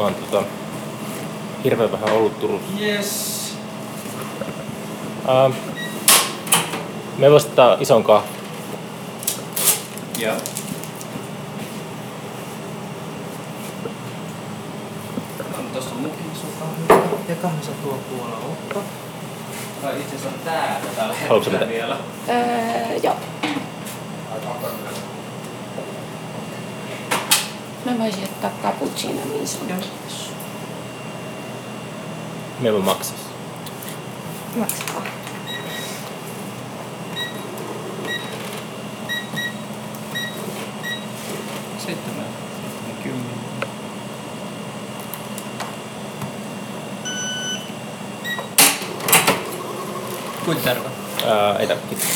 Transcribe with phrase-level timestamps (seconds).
[0.00, 0.42] Mä oon tota,
[1.64, 2.66] hirveän vähän ollut Turussa.
[2.80, 3.40] Yes.
[5.48, 5.54] Uh,
[7.18, 8.30] me voisi ottaa ison kahvin.
[10.18, 10.34] Joo.
[15.58, 17.06] On tossa mukin sun kahvia.
[17.28, 18.82] Ja kahvissa tuo puolella otto.
[19.82, 21.68] Tai itse asiassa täällä tällä Haluatko hetkellä mitä?
[21.68, 21.96] vielä.
[22.28, 23.16] Öö, joo.
[27.90, 30.30] Mä voisin ottaa cappuccino niin sanotusti.
[32.60, 33.16] Me voi maksaa.
[34.56, 35.02] Maksaa.
[41.78, 42.26] Seitsemän.
[43.02, 43.40] Kymmenen.
[50.44, 50.88] Kuinka tarve?
[51.26, 52.09] Ää, ei tarvitse.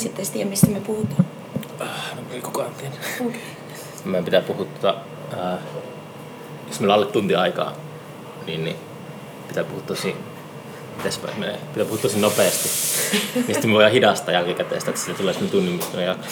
[0.00, 1.24] Sitten edes tiedä, mistä me puhutaan.
[1.78, 2.94] No, ei kukaan tiedä.
[4.04, 4.94] Meidän pitää puhua tota,
[5.38, 5.58] ää,
[6.68, 7.72] jos meillä on alle tunti aikaa,
[8.46, 8.76] niin, niin
[9.48, 10.16] pitää puhua tosi
[11.38, 11.58] menee?
[11.72, 12.68] Pitää puhua tosi nopeasti.
[13.34, 16.30] niin sitten me voidaan hidastaa jälkikäteen, että sille tulee semmoinen tunnin mittainen jakso.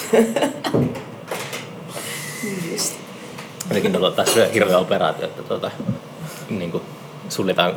[2.71, 2.95] Just.
[3.67, 5.71] Jotenkin tuolla taas on hirveä operaatio, että tuota,
[6.49, 6.83] niin kuin
[7.29, 7.75] suljetaan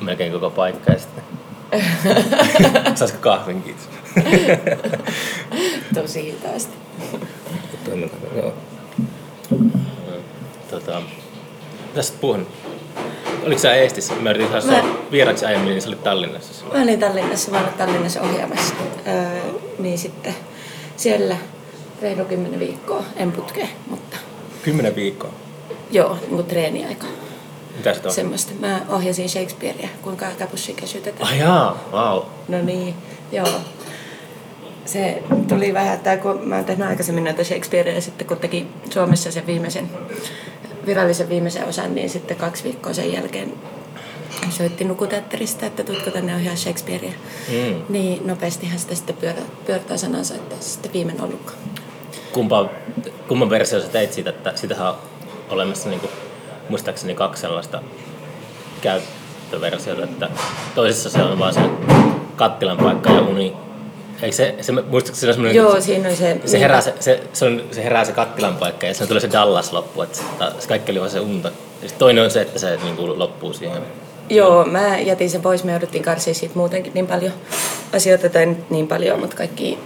[0.00, 1.24] melkein koko paikka ja sitten
[2.98, 3.93] saisiko kahvin kiitos.
[5.94, 6.72] Tosi hitaasti.
[8.36, 8.52] Joo.
[10.70, 11.02] Tota,
[11.94, 12.46] tästä puhun.
[13.46, 14.14] Oliko sä Eestissä?
[14.14, 16.54] Mä yritin saada Mä- vieraksi aiemmin, niin sä olit Tallinnassa.
[16.54, 16.76] silloin.
[16.78, 18.74] Mä olin Tallinnassa, mä olin Tallinnassa ohjaamassa.
[19.06, 19.40] Öö,
[19.78, 20.34] niin sitten
[20.96, 21.36] siellä
[22.02, 24.16] reilu kymmenen viikkoa, en putkeen, mutta
[24.62, 25.30] Kymmenen viikkoa.
[25.90, 27.06] joo, niin kuin treeniaika.
[27.76, 28.14] Mitä sitä on?
[28.14, 28.52] Semmoista.
[28.60, 31.28] Mä ohjasin Shakespearea, kuinka käpussi käsytetään.
[31.30, 32.22] Ai jaa, wow.
[32.48, 32.94] No niin,
[33.32, 33.48] joo.
[34.86, 38.66] Se tuli vähän, että kun mä oon tehnyt aikaisemmin näitä Shakespearea ja sitten kun teki
[38.90, 39.88] Suomessa sen viimeisen,
[40.86, 43.52] virallisen viimeisen osan, niin sitten kaksi viikkoa sen jälkeen
[44.50, 47.12] soitti nukuteatterista, että tutko tänne ohjaa Shakespearea.
[47.48, 47.82] Mm.
[47.88, 51.58] Niin nopeastihan sitä sitten pyörä, pyörtää sanansa, että sitten viimein ollutkaan.
[52.32, 52.68] Kumpa,
[53.28, 54.96] kumman versio sä teit siitä, että sitähän on
[55.50, 56.08] olemassa niinku,
[56.68, 57.82] muistaakseni kaksi sellaista
[58.80, 60.28] käyttöversiota, että
[60.74, 61.60] toisessa se on vaan se
[62.36, 63.56] kattilan paikka ja uni.
[64.24, 66.40] Eikö se, se muistaakseni se on semmoinen, Joo, siinä on se...
[66.44, 69.32] se, herää se, se, se, on, se herää se kattilan paikka ja siinä tulee se
[69.32, 70.24] Dallas loppu, että se,
[70.58, 71.52] se kaikki oli vaan se unta.
[71.82, 73.82] Ja toinen on se, että se niinku loppuu siihen.
[74.30, 75.64] Joo, mä jätin sen pois.
[75.64, 77.32] Me jouduttiin karsia siitä muutenkin niin paljon
[77.92, 79.78] asioita, tai nyt niin paljon, mutta kaikki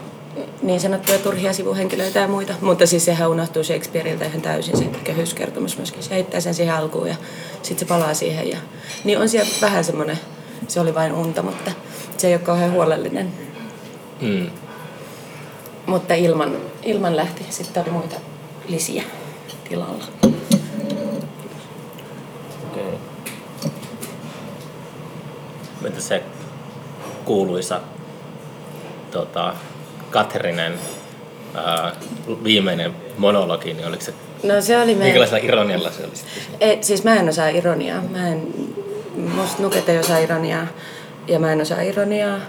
[0.62, 2.55] niin sanottuja turhia sivuhenkilöitä ja muita.
[2.60, 6.03] Mutta siis sehän unohtuu Shakespeareilta ihan täysin se kehyskertomus myöskin.
[6.03, 7.16] Se heittää sen siihen alkuun ja
[7.62, 8.50] sitten se palaa siihen.
[8.50, 8.59] Ja...
[9.05, 10.19] Niin on siellä vähän semmoinen,
[10.69, 11.70] se oli vain unta, mutta
[12.16, 13.47] se ei ole kauhean huolellinen.
[14.21, 14.51] Mm.
[15.87, 17.47] Mutta ilman, ilman lähti.
[17.51, 18.17] Sitten oli muita
[18.69, 19.03] lisiä
[19.69, 20.05] tilalla.
[22.73, 22.93] Okay.
[25.84, 26.23] Entä se
[27.25, 27.81] kuuluisa
[29.11, 29.55] tota,
[30.11, 30.75] Katherinen
[31.55, 31.93] ää,
[32.45, 35.05] viimeinen monologi, niin oliko se, No se oli meidän...
[35.05, 36.12] minkälaisella ironialla se oli?
[36.61, 38.03] Ei, siis mä en osaa ironiaa.
[38.03, 38.43] Mä en,
[39.17, 40.67] musta nuket ei osaa ironiaa
[41.29, 42.41] ja mä en osaa ironiaa.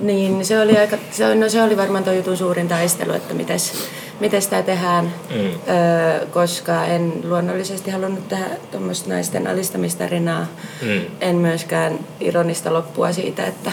[0.00, 3.34] Niin se oli, aika, se, oli- no se oli varmaan tuo jutun suurin taistelu, että
[3.34, 3.72] mites,
[4.20, 5.36] mites tämä tehdään, Mm.
[5.74, 10.46] öö, koska en luonnollisesti halunnut tehdä tuommoista naisten alistamistarinaa.
[10.82, 11.00] Mm.
[11.20, 13.72] En myöskään ironista loppua siitä, että,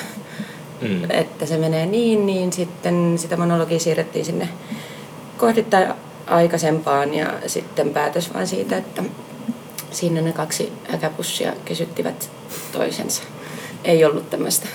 [0.81, 1.11] Mm.
[1.11, 4.49] että se menee niin, niin sitten sitä monologia siirrettiin sinne
[5.37, 5.87] kohdittain
[6.27, 9.03] aikaisempaan ja sitten päätös vaan siitä, että
[9.91, 12.29] siinä ne kaksi häkäpussia kysyttivät
[12.71, 13.23] toisensa.
[13.83, 14.67] Ei ollut tämmöistä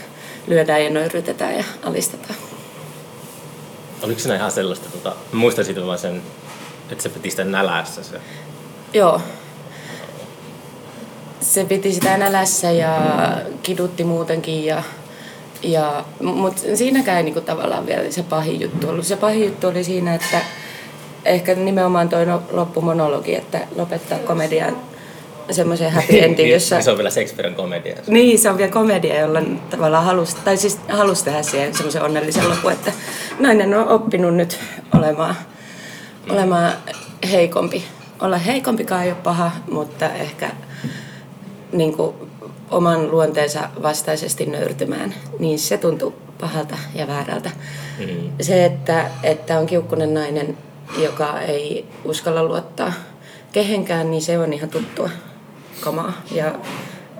[0.46, 2.34] lyödään ja nöyrytetään ja alistetaan.
[4.02, 6.22] Oliko siinä ihan sellaista, tota, muistan siitä vaan sen,
[6.90, 8.20] että se piti sitä nälässä se.
[8.94, 9.20] Joo.
[11.40, 12.98] Se piti sitä nälässä ja
[13.62, 14.82] kidutti muutenkin ja
[15.62, 19.06] ja, mutta siinäkään ei niinku tavallaan vielä se pahin juttu ollut.
[19.06, 20.40] Se pahin juttu oli siinä, että
[21.24, 24.76] ehkä nimenomaan toi no- loppumonologi, että lopettaa komedian
[25.50, 26.74] semmoiseen happy ending, jossa...
[26.74, 27.96] Niin se on vielä Shakespearen komedia.
[28.06, 32.50] Niin, se on vielä komedia, jolla tavallaan halusi, tai siis halusi tehdä siihen semmoisen onnellisen
[32.50, 32.92] lopun, että
[33.38, 34.58] nainen on oppinut nyt
[34.94, 35.36] olemaan,
[36.30, 36.72] olemaan
[37.30, 37.84] heikompi.
[38.20, 40.50] Olla heikompikaan ei ole paha, mutta ehkä
[41.72, 42.14] niin kuin,
[42.70, 47.50] oman luonteensa vastaisesti nöyrtymään, niin se tuntuu pahalta ja väärältä.
[47.98, 48.30] Mm.
[48.40, 50.58] Se, että, että on kiukkunen nainen,
[50.98, 52.92] joka ei uskalla luottaa
[53.52, 55.10] kehenkään, niin se on ihan tuttua
[55.80, 56.12] kamaa.
[56.32, 56.54] Ja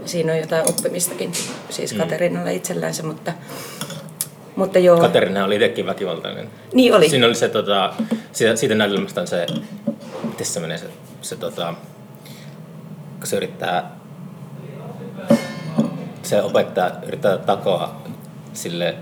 [0.04, 1.32] siinä on jotain oppimistakin,
[1.70, 3.32] siis Katerinalle itsellänsä, mutta
[4.56, 6.50] Mutta joo, Katerina oli itsekin väkivaltainen.
[6.75, 7.08] niin oli.
[7.08, 7.94] Siinä oli se, tota,
[8.32, 9.46] siitä, siitä näytelmästä on se,
[10.25, 10.87] miten se menee se,
[11.22, 11.75] se tota,
[13.19, 13.90] kun se yrittää,
[16.22, 18.02] se opettaja yrittää takoa
[18.52, 18.94] sille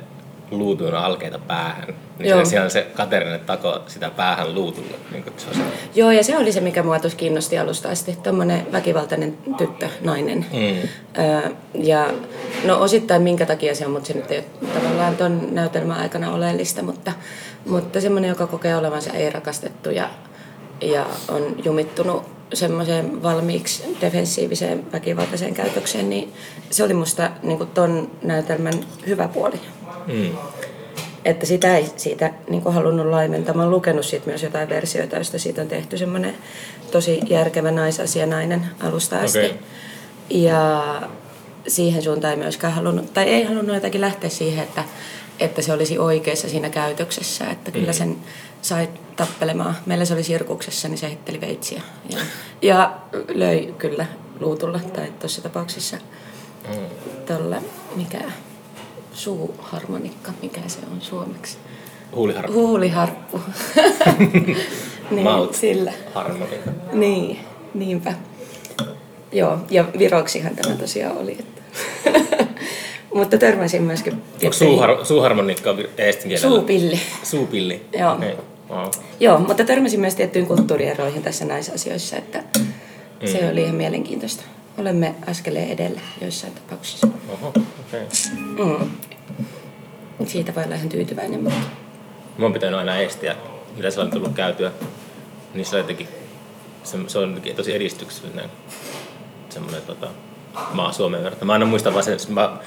[0.50, 1.94] luutuun alkeita päähän.
[2.18, 2.44] Niin Joo.
[2.44, 4.96] siellä se Katerina takoo sitä päähän luutulle.
[5.10, 5.60] Niin kuin se on se,
[5.94, 8.18] Joo, ja se oli se, mikä mua tuossa kiinnosti alusta asti.
[8.22, 10.46] Tuommoinen väkivaltainen tyttö, nainen.
[10.52, 10.88] mm,
[11.24, 12.10] Öö, ja
[12.64, 16.32] no osittain minkä takia se on, mutta se nyt ei ole tavallaan tuon näytelmän aikana
[16.32, 17.12] oleellista, mutta,
[17.66, 20.10] mutta semmoinen, joka kokee olevansa ei rakastettu ja,
[20.80, 26.32] ja on jumittunut semmoiseen valmiiksi defensiiviseen väkivaltaiseen käytökseen, niin
[26.70, 28.74] se oli musta niin ton näytelmän
[29.06, 29.60] hyvä puoli.
[30.06, 30.36] Mm,
[31.24, 33.54] Että sitä ei siitä niin halunnut laimentaa.
[33.54, 36.34] Mä oon lukenut siitä myös jotain versioita, joista siitä on tehty semmoinen
[36.90, 39.38] tosi järkevä naisasia nainen alusta asti.
[39.38, 39.58] Okei.
[40.30, 40.82] Ja
[41.68, 44.84] siihen suuntaan ei myöskään halunnut, tai ei halunnut jotenkin lähteä siihen, että,
[45.40, 47.50] että se olisi oikeassa siinä käytöksessä.
[47.50, 48.16] Että kyllä sen
[48.62, 49.76] sai tappelemaan.
[49.86, 51.82] Meillä se oli sirkuksessa, niin se heitteli veitsiä.
[52.10, 52.18] Ja,
[52.62, 52.96] ja
[53.28, 54.06] löi kyllä
[54.40, 55.96] luutulla, tai tuossa tapauksessa
[56.68, 56.74] mm.
[57.26, 57.62] tuolla,
[57.96, 58.20] mikä
[59.12, 61.58] suuharmonikka, mikä se on suomeksi?
[62.14, 62.52] Huuliharppu.
[62.52, 63.40] Huuliharppu.
[65.10, 65.54] niin, Maut.
[65.54, 65.92] sillä.
[66.14, 66.70] Harmonika.
[66.92, 67.38] Niin,
[67.74, 68.14] niinpä.
[69.32, 71.38] Joo, ja viroksihan tämä tosiaan oli.
[71.38, 71.60] Että.
[73.14, 74.12] Mutta törmäsin myöskin...
[74.12, 76.56] Onko suuhar, suuharmonikka eestin kielellä?
[76.56, 77.00] Suupilli.
[77.22, 77.82] Suupilli.
[77.98, 78.12] Joo.
[78.12, 78.36] Okei.
[78.70, 78.88] Wow.
[79.20, 82.42] Joo, mutta törmäsin myös tiettyihin kulttuurieroihin tässä naisasioissa, että
[83.24, 84.42] se oli ihan mielenkiintoista.
[84.80, 87.08] Olemme askeleen edellä joissain tapauksissa.
[87.28, 88.06] Oho, okei.
[88.54, 88.78] Okay.
[88.78, 88.90] Mm.
[90.26, 91.60] Siitä voi olla ihan tyytyväinen, mutta
[92.38, 93.36] Mä oon pitänyt aina estiä,
[93.76, 94.72] mitä se on tullut käytyä.
[95.54, 96.08] Niin se on jotenkin,
[96.84, 98.50] se, se on jotenkin tosi edistyksellinen
[99.48, 100.08] semmoinen tota,
[100.72, 101.46] maa Suomeen verrattuna.
[101.46, 102.58] Mä aina muistan vaan sen, mä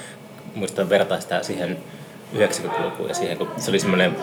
[0.55, 1.77] muistan vertaa sitä siihen
[2.35, 4.15] 90-lukuun ja siihen, kun se oli semmoinen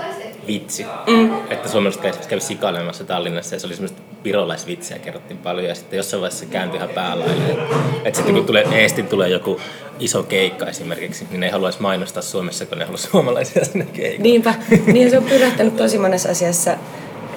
[0.47, 1.35] vitsi, mm.
[1.51, 5.97] että suomalaiset kävi, kävi sikailemassa Tallinnassa ja se oli semmoista virolaisvitsiä kerrottiin paljon ja sitten
[5.97, 7.59] jossain vaiheessa se kääntyi ihan päälailleen.
[8.05, 9.61] Että sitten kun tulee, Eestin tulee joku
[9.99, 14.23] iso keikka esimerkiksi, niin ne ei haluaisi mainostaa Suomessa, kun ne haluaa suomalaisia sinne keikalle.
[14.23, 14.55] Niinpä,
[14.87, 16.77] niin se on pyrähtänyt tosi monessa asiassa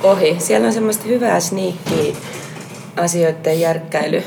[0.04, 0.36] ohi.
[0.40, 2.16] Siellä on semmoista hyvää sniikkiä
[2.98, 4.24] asioiden järkkäily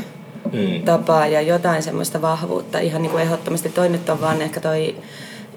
[0.53, 0.83] Mm.
[0.85, 3.69] tapaa ja jotain semmoista vahvuutta ihan niin kuin ehdottomasti.
[3.69, 4.97] Toi nyt on vaan ehkä toi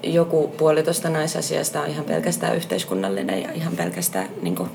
[0.02, 4.70] joku puoli tuosta naisasiasta on ihan pelkästään yhteiskunnallinen ja ihan pelkästään niin kuin,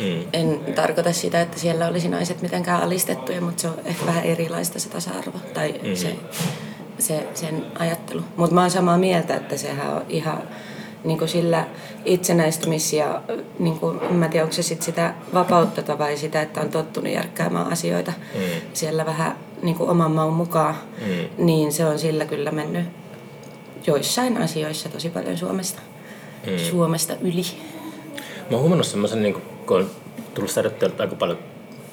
[0.00, 0.24] Mm.
[0.32, 4.78] en tarkoita sitä, että siellä olisi naiset mitenkään alistettuja, mutta se on ehkä vähän erilaista
[4.78, 5.94] se tasa-arvo tai Mm.
[5.96, 6.16] se,
[6.98, 8.22] se, sen ajattelu.
[8.36, 10.42] Mutta mä oon samaa mieltä, että sehän on ihan
[11.04, 11.66] niin kuin sillä
[12.04, 13.22] itsenäistymis- ja
[13.58, 17.12] niin kuin, en mä tiedä, onko se sit sitä vapautta vai sitä, että on tottunut
[17.12, 18.40] järkkäämään asioita Mm.
[18.72, 20.74] siellä vähän niin kuin oman maun mukaan,
[21.06, 21.46] Mm.
[21.46, 22.84] niin se on sillä kyllä mennyt
[23.86, 25.80] joissain asioissa tosi paljon Suomesta,
[26.46, 26.58] Mm.
[26.70, 27.42] Suomesta yli.
[28.50, 29.36] Mä oon huomannut semmoisen, niin
[29.70, 29.90] kun on
[30.34, 31.38] tullut säädettyä aika paljon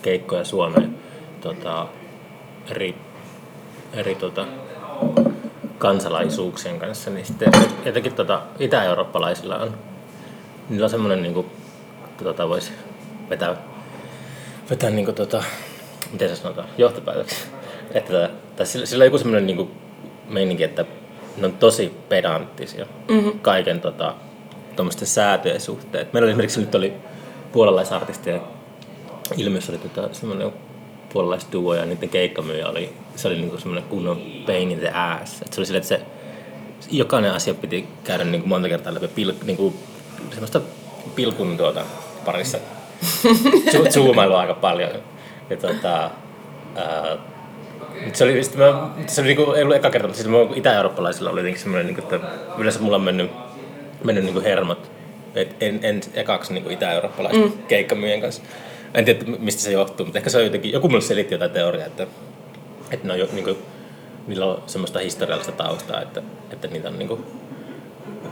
[0.02, 0.96] keikkoja Suomeen
[1.42, 1.88] tota,
[2.72, 2.96] eri,
[3.94, 4.46] eri tota,
[5.78, 7.52] kansalaisuuksien kanssa, niin sitten
[7.86, 9.78] jotenkin tota, itä-eurooppalaisilla on,
[10.70, 11.48] niillä on semmoinen, niin kuin,
[12.24, 12.72] tota, voisi
[13.30, 13.56] vetää,
[14.70, 15.44] vetää niin kuin, tota,
[16.12, 17.48] miten se sanotaan, johtopäätöksiä.
[17.92, 19.72] Että, tota, tai sillä, sillä on joku semmoinen niin kuin,
[20.30, 20.86] meininki, että
[21.38, 23.40] ne on tosi pedanttisia mm-hmm.
[23.40, 24.14] kaiken tota,
[24.76, 26.02] tuommoisten säätöjen suhteen.
[26.02, 26.94] Et Meillä oli esimerkiksi nyt oli
[27.58, 28.42] puolalaisartisteja,
[29.38, 30.54] ilmiössä oli tota, semmoinen
[31.14, 35.42] puolalaisduo ja niiden keikkamyyjä oli, se oli niinku semmoinen kunnon pain in the ass.
[35.42, 36.02] Et se oli silleen, että se
[36.92, 39.74] jokainen asia piti käydä niinku monta kertaa läpi pil, niinku,
[40.30, 40.62] semmoista
[41.16, 41.82] pilkun tuota,
[42.26, 42.58] parissa
[43.72, 44.92] Zo- zoomailua aika paljon.
[45.50, 46.12] Ja tota,
[46.76, 47.18] ää,
[48.14, 51.40] se oli, sit mä, se oli niinku, ei ollut eka kerta, mutta siis itä-eurooppalaisilla oli
[51.40, 52.20] jotenkin semmoinen, niinku, että
[52.58, 53.32] yleensä mulla on mennyt,
[54.04, 54.97] mennyt niinku hermot.
[55.38, 57.64] Et en, en ekaksi niinku itä-eurooppalaisten mm.
[57.68, 58.44] keikkamyyjien kanssa.
[58.94, 61.88] En tiedä, mistä se johtuu, mutta ehkä se on jotenkin, joku mulle selitti jotain teoriaa,
[61.88, 62.08] että,
[62.92, 63.58] että ne on jo, niinku,
[64.28, 67.20] niillä on semmoista historiallista taustaa, että, että niitä on niinku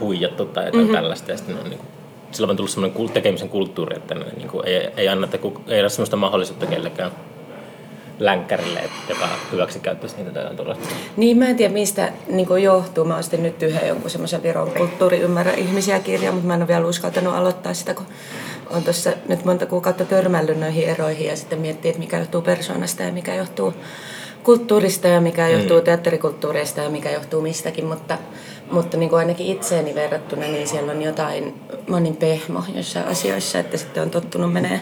[0.00, 0.94] huijattu tai jotain mm-hmm.
[0.94, 1.30] tällaista.
[1.30, 1.84] Ja sitten on niinku,
[2.30, 6.16] silloin on tullut semmoinen tekemisen kulttuuri, että ne niinku, ei, ei, anneta, ei ole semmoista
[6.16, 7.10] mahdollisuutta kellekään
[8.18, 10.88] länkkärille, joka hyväksi käyttäisi niitä jotain tuollaista.
[11.16, 13.04] Niin, mä en tiedä mistä niin johtuu.
[13.04, 16.68] Mä ostin nyt yhden jonkun semmoisen Viron kulttuuri ymmärrä ihmisiä kirjan, mutta mä en ole
[16.68, 18.06] vielä uskaltanut aloittaa sitä, kun
[18.70, 23.02] on tuossa nyt monta kuukautta törmällyt noihin eroihin ja sitten miettii, että mikä johtuu persoonasta
[23.02, 23.74] ja mikä johtuu
[24.46, 28.18] kulttuurista ja mikä johtuu teatterikulttuureista ja mikä johtuu mistäkin, mutta,
[28.70, 31.54] mutta niin kuin ainakin itseeni verrattuna, niin siellä on jotain,
[31.88, 34.80] mä oon niin pehmo jossain asioissa, että sitten on tottunut menee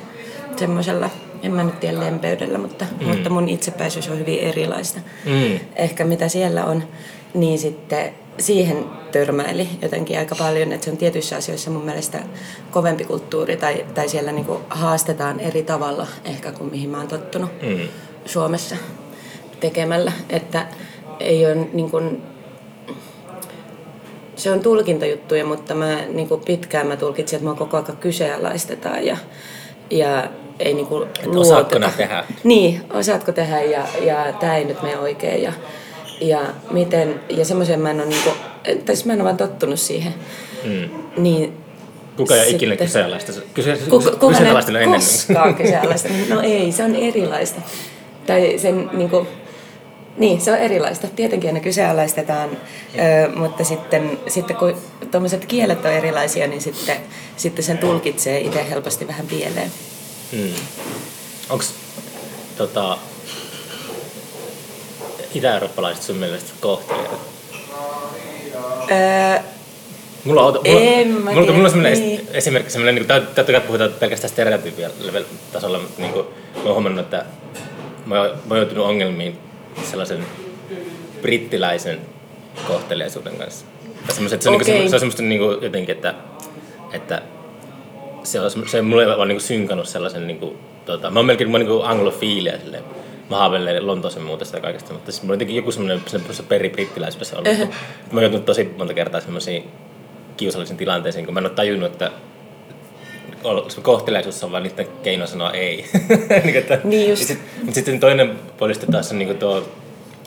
[0.56, 1.10] semmoisella,
[1.44, 3.06] en mä nyt tiedä lempeydellä, mutta, mm.
[3.06, 5.00] mutta mun itsepäisyys on hyvin erilaista.
[5.24, 5.60] Mm.
[5.76, 6.82] Ehkä mitä siellä on,
[7.34, 12.22] niin sitten siihen törmäili jotenkin aika paljon, että se on tietyissä asioissa mun mielestä
[12.70, 17.08] kovempi kulttuuri tai, tai siellä niin kuin haastetaan eri tavalla ehkä kuin mihin mä oon
[17.08, 17.78] tottunut Mm.
[18.26, 18.76] Suomessa
[19.60, 20.66] tekemällä, että
[21.20, 22.22] ei ole niin kuin,
[24.36, 29.06] se on tulkintajuttuja, mutta mä niin kuin pitkään mä tulkitsin, että mä koko ajan kyseenalaistetaan
[29.06, 29.16] ja,
[29.90, 32.25] ja ei niin kuin Osaatko tehdä?
[32.44, 35.52] Niin, osaatko tehdä ja, ja tämä ei nyt mene oikein ja,
[36.20, 38.30] ja miten, ja semmoisen mä en ole niinku,
[38.64, 40.14] tai siis mä en ole vaan tottunut siihen.
[40.64, 40.88] Mm.
[41.16, 41.52] Niin
[42.16, 43.32] Kuka ei ikinä Sitten- kyseenalaista?
[43.54, 45.00] Kyse, Kuka, kuka ei kyseenalaista ennen.
[45.00, 46.08] koskaan kyseenalaista?
[46.28, 47.61] No ei, se on erilaista.
[48.26, 49.26] Tai sen niinku,
[50.16, 51.06] niin, se on erilaista.
[51.16, 54.75] Tietenkin ne kyseenalaistetaan, ö, mutta sitten, sitten kun
[55.11, 56.96] tuommoiset kielet on erilaisia, niin sitten,
[57.37, 59.70] sitten sen tulkitsee itse helposti vähän pieleen.
[60.34, 60.54] Mm.
[61.50, 61.64] Onko
[62.56, 62.98] tota,
[65.34, 67.16] itä-eurooppalaiset sun mielestä kohtelijoita?
[68.90, 69.38] Öö,
[70.24, 72.16] Mulla on, mulla, En mulla, mulla on sellainen niin.
[72.16, 72.28] niin.
[72.32, 74.90] esimerkki, sellainen, niin kuin, totta kai puhutaan pelkästään stereotypia
[75.52, 77.24] tasolla, mutta niin kuin, mä oon huomannut, että
[78.06, 79.38] mä oon, joutunut ongelmiin
[79.90, 80.26] sellaisen
[81.22, 82.00] brittiläisen
[82.66, 83.66] kohteliaisuuden kanssa.
[84.06, 84.78] Tai se, on, niin Okei.
[84.78, 86.14] kuin, se on semmoista niin kuin, jotenkin, että,
[86.92, 87.22] että
[88.24, 91.26] se on, se on mulle vaan niin kuin synkannut sellaisen, niin kuin, tota, mä oon
[91.26, 92.84] melkein mä oon niin kuin anglofiilia silleen,
[93.30, 97.36] mä haaveilen Lontoosen muuta ja kaikesta, mutta siis mulla on jotenkin joku semmoinen, semmoisessa peribrittiläisyydessä
[97.36, 97.52] ollut.
[97.52, 97.66] Öhö.
[97.66, 97.72] Mä
[98.12, 99.68] oon joutunut tosi monta kertaa semmoisiin
[100.36, 102.10] kiusallisiin tilanteisiin, kun mä en ole tajunnut, että
[103.68, 105.84] se kohteliaisuus on vaan niiden keino sanoa ei.
[106.44, 107.22] niin, että, Niin just.
[107.22, 109.68] sit, mutta sitten toinen puoli sitten taas on niin tuo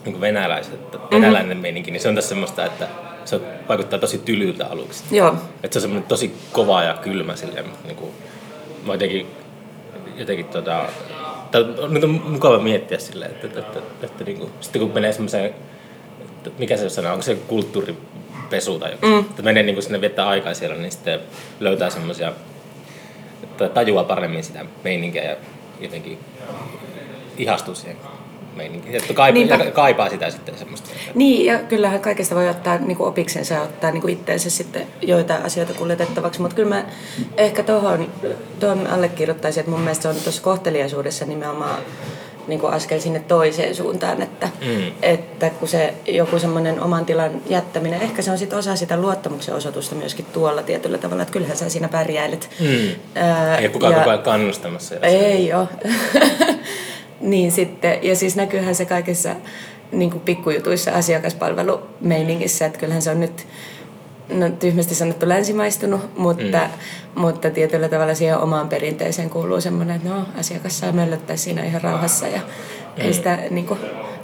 [0.05, 0.79] niin venäläiset,
[1.11, 1.61] venäläinen mm-hmm.
[1.61, 2.87] meininki, niin se on tässä semmoista, että
[3.27, 5.03] se vaikuttaa tosi tylyltä aluksi.
[5.11, 8.11] joo, Että se on semmoinen tosi kova ja kylmä silleen, niin kuin,
[8.85, 9.27] mä jotenkin,
[10.15, 10.85] jotenkin tota,
[11.51, 14.81] tai on nyt on mukava miettiä silleen, että, että, että, että, että niin kuin, sitten
[14.81, 19.19] kun menee semmoiseen, että mikä se sana, onko se kulttuuripesu tai joku, mm.
[19.19, 21.19] että menee niin kuin sinne viettää aikaa siellä, niin sitten
[21.59, 22.33] löytää semmoisia,
[23.57, 25.35] tai tajuaa paremmin sitä meininkiä ja
[25.79, 26.19] jotenkin
[27.37, 27.97] ihastuu siihen
[28.57, 28.95] meininkiin.
[28.95, 29.55] Että kaipaa, Niinpä.
[29.65, 30.89] ja kaipaa sitä sitten semmoista.
[31.15, 34.87] Niin, ja kyllähän kaikesta voi ottaa niin kuin opiksensa ja ottaa niin kuin itteensä sitten
[35.01, 36.41] joitain asioita kuljetettavaksi.
[36.41, 36.85] Mutta kyllä mä
[37.37, 38.07] ehkä tuohon
[38.59, 41.79] tuohon allekirjoittaisin, että mun mielestä se on tuossa kohteliaisuudessa nimenomaan
[42.47, 44.91] niin kuin askel sinne toiseen suuntaan, että, Mm.
[45.01, 49.55] että kun se joku semmoinen oman tilan jättäminen, ehkä se on sitten osa sitä luottamuksen
[49.55, 52.49] osoitusta myöskin tuolla tietyllä tavalla, että kyllähän sä siinä pärjäilet.
[52.59, 52.89] Mm.
[53.15, 54.95] Ää, Ei kukaan ja- koko ajan kannustamassa.
[55.01, 55.67] ei ole.
[57.21, 59.35] niin sitten, ja siis näkyyhän se kaikessa
[59.91, 63.47] niin kuin pikkujutuissa asiakaspalvelumeiningissä, että kyllähän se on nyt
[64.29, 67.21] no, tyhmästi sanottu länsimaistunut, mutta, mm.
[67.21, 71.81] mutta tietyllä tavalla siihen omaan perinteeseen kuuluu semmoinen, että no, asiakas saa möllöttää siinä ihan
[71.81, 73.03] rauhassa ja mm.
[73.05, 73.79] ei sitä niin kuin,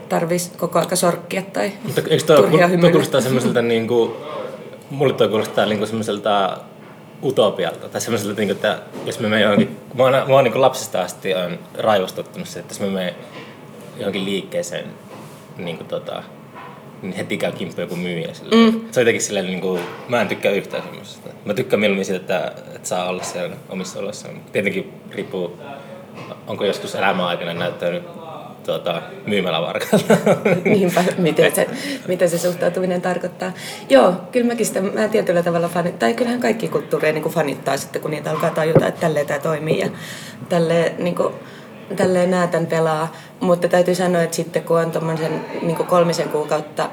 [0.10, 2.92] tarvitsisi koko aika sorkkia tai Mutta eikö toi, turhia toi hymyillä.
[2.92, 4.18] kuulostaa semmoiselta niinku,
[4.90, 6.58] mulle toi kuulostaa niinku semmoiselta
[7.24, 11.02] utopialta, tai semmoiselta, niinku, että jos me menen johonkin, mä oon, mä oon niinku lapsesta
[11.02, 13.16] asti on raivostuttanut se, että jos me menen
[13.98, 14.86] johonkin liikkeeseen,
[15.58, 16.24] niinku tota,
[17.02, 18.34] niin heti käy kimppu joku myyjä.
[18.34, 18.56] Sille.
[18.56, 18.72] Mm.
[18.72, 21.30] Se on jotenkin silleen, niin kuin, mä en tykkää yhtään semmoisesta.
[21.46, 24.42] Mä tykkään mieluummin siitä, että, että saa olla siellä omissa oloissaan.
[24.52, 25.60] Tietenkin riippuu,
[26.48, 28.04] onko joskus elämän aikana näyttänyt
[28.66, 30.18] tuota, myymälävarkalta.
[30.66, 31.68] Niinpä, miten se,
[32.08, 33.52] mitä se suhtautuminen tarkoittaa.
[33.90, 37.78] Joo, kyllä mäkin sitä, mä tietyllä tavalla fanit, tai kyllähän kaikki kulttuureja niin kuin fanittaa
[37.78, 39.90] sitten, kun niitä alkaa tajuta, että tälleen tämä toimii ja
[40.50, 41.34] tälleen, niin kuin,
[41.96, 43.16] tälleen näätän pelaa.
[43.40, 46.90] Mutta täytyy sanoa, että sitten kun on tuommoisen niin kolmisen kuukautta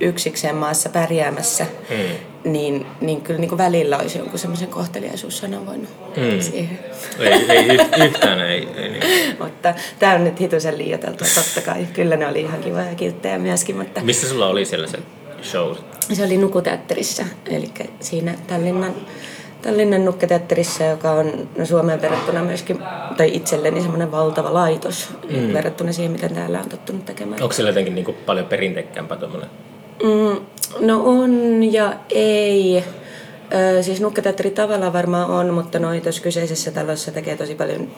[0.00, 2.50] yksikseen maassa pärjäämässä, Mm.
[2.52, 6.40] niin, niin kyllä niin kuin välillä olisi jonkun semmoisen kohteliaisuussanan voinut Mm.
[6.40, 6.78] siihen.
[7.18, 8.68] ei, ei yhtään ei.
[8.76, 9.02] ei niin.
[9.40, 11.86] Mutta tämä on nyt hitusen liioiteltua totta kai.
[11.92, 14.98] Kyllä ne oli ihan kivoja ja kilttejä myöskin, mutta Missä sulla oli siellä se
[15.42, 15.76] show?
[16.12, 18.94] Se oli Nukuteatterissa, eli siinä Tallinnan,
[19.62, 22.78] Tallinnan Nukketeatterissa, joka on no Suomeen verrattuna myöskin,
[23.16, 25.52] tai itselleni semmoinen valtava laitos mm.
[25.52, 27.42] verrattuna siihen, miten täällä on tottunut tekemään.
[27.42, 29.50] Onko siellä jotenkin niinku paljon perinteikkäämpää tuommoinen?
[30.02, 30.40] Mm,
[30.86, 32.84] no on ja ei.
[33.78, 37.88] Ö, siis nukketeatteri tavallaan varmaan on, mutta noi tuossa kyseisessä talossa tekee tosi paljon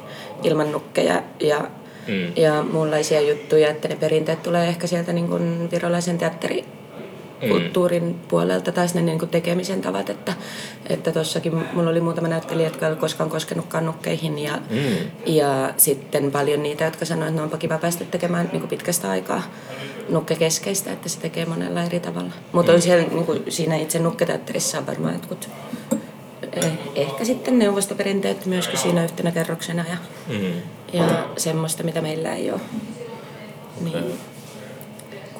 [0.42, 1.60] ilman nukkeja ja,
[2.08, 2.32] Mm.
[2.36, 6.64] ja muunlaisia juttuja, että ne perinteet tulee ehkä sieltä niin kuin virolaisen teatteri
[7.48, 10.32] kulttuurin puolelta taas ne niin kuin tekemisen tavat, että
[10.88, 15.10] että tossakin mulla oli muutama näyttelijä, jotka ei koskaan koskenutkaan nukkeihin ja, Mm.
[15.26, 19.10] ja sitten paljon niitä, jotka sanoivat, että no onpa kiva päästä tekemään niin kuin pitkästä
[19.10, 19.42] aikaa
[20.08, 22.30] nukkekeskeistä, että se tekee monella eri tavalla.
[22.52, 25.48] Mutta on siellä niin kuin siinä itse nukketeatterissa on varmaan jotkut
[26.52, 29.96] eh, ehkä sitten neuvostoperinteet myöskin siinä yhtenä kerroksena ja,
[30.38, 30.52] Mm.
[30.92, 32.60] ja semmoista, mitä meillä ei ole.
[33.80, 34.04] Niin,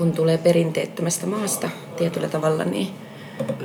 [0.02, 2.88] kun tulee perinteettömästä maasta tietyllä tavalla, niin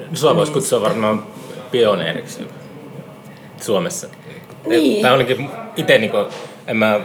[0.10, 1.24] No, sua voisi kutsua varmaan
[1.72, 2.48] pioneeriksi
[3.62, 4.08] Suomessa.
[4.66, 5.02] Niin.
[5.02, 6.26] Tai ainakin itse, niin kuin,
[6.68, 7.00] en mä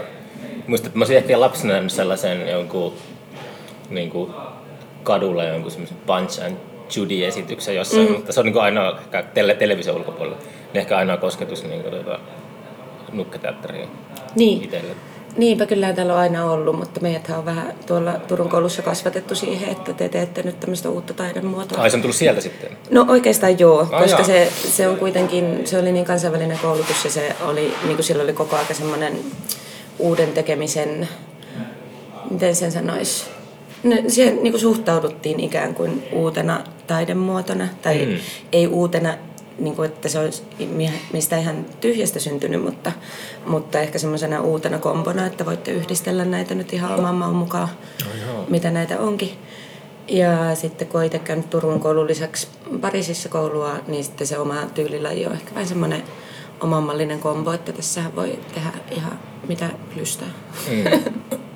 [0.67, 2.95] muista, että mä olisin ehkä lapsena nähnyt sellaisen jonkun
[3.91, 4.31] niin kuin,
[5.03, 6.57] kadulla jonkun semmoisen Punch and
[6.97, 8.12] Judy-esityksen jossain, mm.
[8.12, 10.39] mutta se on niin kuin ainoa ehkä tele, television ulkopuolella,
[10.73, 12.19] niin ehkä ainoa kosketus niin kuin, tuota,
[13.12, 13.89] nukketeatteriin
[14.37, 14.62] niin.
[14.62, 14.95] itselle.
[15.37, 19.69] Niinpä kyllä täällä on aina ollut, mutta meidät on vähän tuolla Turun koulussa kasvatettu siihen,
[19.69, 21.83] että te teette nyt tämmöistä uutta taidemuotoa.
[21.83, 22.71] Ai se on tullut sieltä sitten?
[22.91, 24.25] No oikeastaan joo, Ah, koska jaa.
[24.25, 28.23] se, se on kuitenkin, se oli niin kansainvälinen koulutus ja se oli, niin kuin sillä
[28.23, 29.19] oli koko ajan semmoinen
[29.99, 31.09] uuden tekemisen,
[32.31, 33.25] miten sen sanoisi,
[33.83, 38.17] no, siihen niin kuin suhtauduttiin ikään kuin uutena taidemuotona, tai Mm.
[38.53, 39.15] ei uutena,
[39.62, 42.92] niin kuin, että se olisi mi- mistä ihan tyhjästä syntynyt, mutta,
[43.47, 47.69] mutta ehkä semmoisena uutena kombona, että voitte yhdistellä näitä nyt ihan oman maun mukaan,
[48.26, 48.45] joo.
[48.49, 49.31] mitä näitä onkin.
[50.09, 52.49] Ja sitten kun olen itse käynyt Turun koulun lisäksi
[52.81, 56.02] Pariisissa koulua, niin sitten se oma tyylilaji on ehkä vähän semmoinen
[56.61, 60.28] omanmallinen kombo, että tässähän voi tehdä ihan mitä lystää.
[60.71, 61.12] Mm.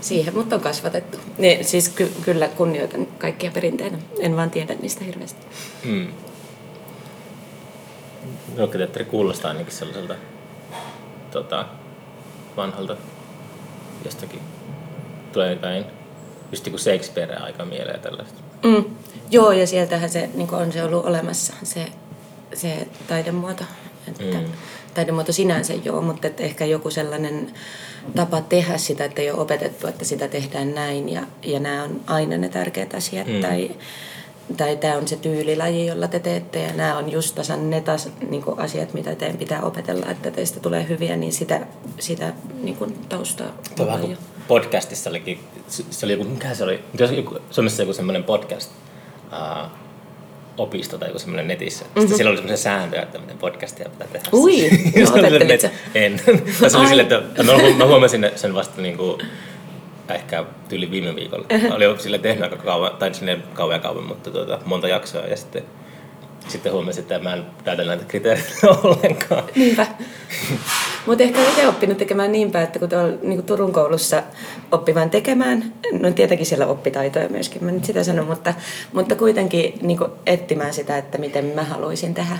[0.00, 1.18] Siihen mut on kasvatettu.
[1.38, 3.96] Niin, siis ky- kyllä kunnioitan kaikkia perinteitä.
[4.18, 5.46] En vaan tiedä niistä hirveästi.
[5.84, 6.08] Mm.
[8.56, 10.14] Nukketeatteri kuulostaa ainakin sellaiselta
[11.30, 11.66] tota,
[12.56, 12.96] vanhalta
[14.04, 14.40] jostakin
[15.32, 15.84] tulee jotain
[16.52, 18.40] just niin kuin Shakespeare aika mieleen ja tällaista.
[18.64, 18.84] Mm.
[19.30, 21.86] Joo, ja sieltähän se niin on se ollut olemassa, se,
[22.54, 23.64] se taidemuoto.
[24.08, 24.30] Että Mm.
[24.44, 24.52] mm.
[24.94, 27.52] Taidemuoto sinänsä joo, mutta että ehkä joku sellainen
[28.16, 31.08] tapa tehdä sitä, että ei ole opetettu, että sitä tehdään näin.
[31.08, 33.26] Ja, ja nämä on aina ne tärkeät asiat.
[33.26, 33.40] Mm.
[33.40, 33.70] Tai,
[34.56, 36.62] tai tämä on se tyylilaji, jolla te teette.
[36.62, 40.60] Ja nämä on just tasan ne tas, niin asiat, mitä teidän pitää opetella, että teistä
[40.60, 41.66] tulee hyviä, niin sitä,
[41.98, 47.10] sitä niin kuin taustaa on kuin podcastissa olikin, se oli joku, mikä se oli, jos
[47.10, 48.70] joku, Suomessa joku semmoinen podcast,
[49.26, 49.70] uh,
[50.62, 51.84] opisto tai joku semmoinen netissä.
[51.84, 52.00] Mm-hmm.
[52.00, 54.28] Sitten siellä oli semmoisia sääntöjä, että miten podcastia pitää tehdä.
[54.32, 54.36] Mhm.
[54.42, 54.70] Ui,
[55.02, 55.66] no opettelit sä?
[55.66, 56.18] että En.
[56.68, 56.88] Se oli Ai.
[56.88, 59.20] silleen, että mä, huom- mä huomasin sen vasta niin kuin,
[60.14, 61.46] ehkä tyyli viime viikolla.
[61.74, 65.22] Oli jo sille tehnyt aika kauan, tai sinne kauan ja kauan, mutta tuota, monta jaksoa
[65.22, 65.62] ja sitten
[66.48, 68.50] sitten huomasin, että mä en täytä näitä kriteereitä
[68.82, 69.42] ollenkaan.
[69.56, 69.86] Niinpä.
[71.06, 74.22] Mutta ehkä itse oppinut tekemään niinpä, että kun tuolla niin Turun koulussa
[74.72, 78.54] oppi vain tekemään, no tietenkin siellä oppi taitoja myöskin, mä nyt sitä sanon, mutta,
[78.92, 82.38] mutta kuitenkin niin etsimään sitä, että miten mä haluaisin tehdä.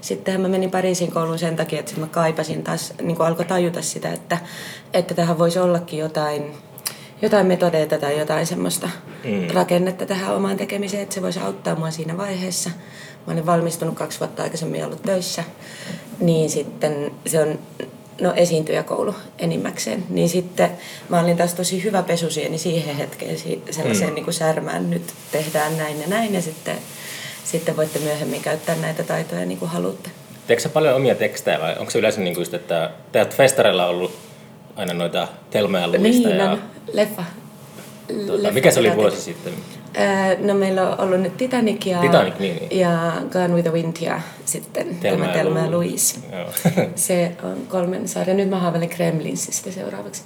[0.00, 4.12] Sittenhän mä menin Pariisin kouluun sen takia, että mä kaipasin taas, niin alkoi tajuta sitä,
[4.12, 4.38] että,
[4.94, 6.52] että tähän voisi ollakin jotain,
[7.22, 8.88] jotain metodeita tai jotain semmoista
[9.24, 9.54] Mm.
[9.54, 12.70] rakennetta tähän omaan tekemiseen, että se voisi auttaa mua siinä vaiheessa.
[13.26, 15.44] Mä olin valmistunut kaksi vuotta aikaisemmin ollut töissä,
[16.20, 17.58] niin sitten se on
[18.20, 20.04] no, esiintyjäkoulu enimmäkseen.
[20.10, 20.70] Niin sitten
[21.08, 24.14] mä olin taas tosi hyvä pesusieni siihen hetkeen, si- sellaiseen Mm.
[24.14, 26.76] niin kuin särmään, nyt tehdään näin ja näin ja sitten,
[27.44, 30.10] sitten voitte myöhemmin käyttää näitä taitoja niin kuin haluatte.
[30.46, 34.12] Teekö paljon omia tekstejä vai onko se yleensä niin kuin just, että teet festareilla ollut
[34.76, 37.24] aina noita Telma ja Luista Niin, ja on leffa.
[38.26, 39.52] tuota, leffa mikä se oli vuosi te- sitten?
[39.96, 42.80] Ää, No meillä on ollut nyt Titanic ja, Titanic, niin, niin.
[42.80, 46.18] ja Gone with the Wind ja sitten Thelma tämä Telma ja Lou- Louise.
[46.94, 48.36] Se on kolmen sarjan.
[48.36, 50.22] Nyt mä haaveilen Kremlinsistä seuraavaksi,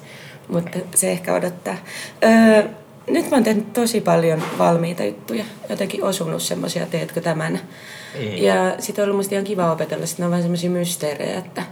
[0.49, 1.77] mutta se ehkä odottaa.
[2.25, 2.63] Öö,
[3.11, 7.53] nyt mä oon tehnyt tosi paljon valmiita juttuja, jotenkin osunut semmoisia, teetkö tämän.
[7.53, 8.37] Mm.
[8.37, 11.63] Ja sitten on ollut musta ihan kiva opetella, sitten ne on vähän semmoisia mysteerejä, että,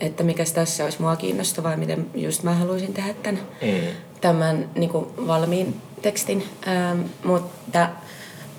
[0.00, 3.68] että mikäs tässä olisi mua kiinnostavaa, miten just mä haluaisin tehdä tämän, Mm.
[4.20, 6.44] tämän niin kuin valmiin tekstin.
[6.68, 7.88] Ähm, mutta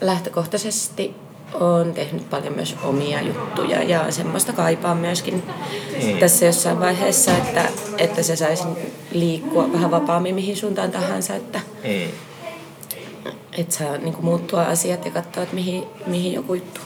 [0.01, 1.15] lähtökohtaisesti
[1.53, 5.43] olen tehnyt paljon myös omia juttuja ja semmoista kaipaan myöskin
[6.03, 6.17] Mm.
[6.19, 7.65] tässä jossain vaiheessa, että,
[7.97, 8.63] että se saisi
[9.11, 12.11] liikkua vähän vapaammin mihin suuntaan tahansa, että, Mm.
[13.57, 16.81] että saa niin kuin muuttua asiat ja katsoa, että mihin, mihin joku juttu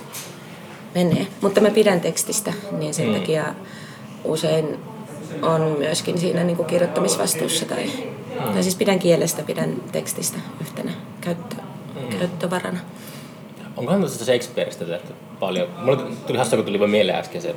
[0.96, 1.28] menee.
[1.42, 3.14] Mutta mä pidän tekstistä, niin sen mm.
[3.14, 3.46] takia
[4.24, 4.80] usein
[5.42, 7.66] on myöskin siinä niin kuin kirjoittamisvastuussa.
[7.66, 7.92] Tai.
[8.54, 12.18] Tai siis pidän kielestä, pidän tekstistä yhtenä käyttö, mm.
[12.20, 12.80] käyttövarana.
[13.78, 15.68] Onkohan tuosta Shakespeareista tehty paljon?
[15.82, 17.56] Mulle tuli hauska, kun tuli vaan mieleen äsken se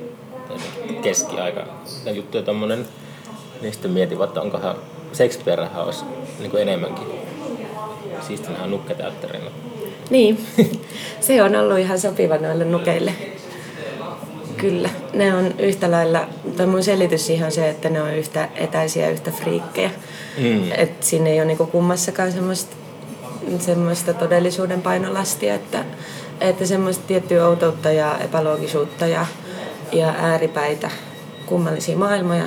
[1.02, 1.64] keskiaika
[2.04, 2.86] ja juttuja tommonen.
[3.62, 4.76] Niin sitten mietin, että onkohan
[5.14, 6.04] Shakespearehan olisi
[6.38, 7.06] niin kuin enemmänkin.
[8.20, 9.50] Siistinähän nukketeatterina.
[10.10, 10.46] Niin,
[11.20, 13.12] se on ollut ihan sopiva noille nukeille.
[14.58, 18.48] Kyllä, ne on yhtä lailla, tai mun selitys siihen on se, että ne on yhtä
[18.56, 19.90] etäisiä ja yhtä friikkejä.
[20.38, 20.72] Mm.
[20.76, 22.76] Et siinä ei ole niinku kummassakaan semmoista,
[23.58, 25.84] semmoista todellisuuden painolastia, että,
[26.40, 29.26] että semmoista tiettyä outoutta ja epäloogisuutta ja,
[29.92, 30.90] ja ääripäitä,
[31.46, 32.44] kummallisia maailmoja,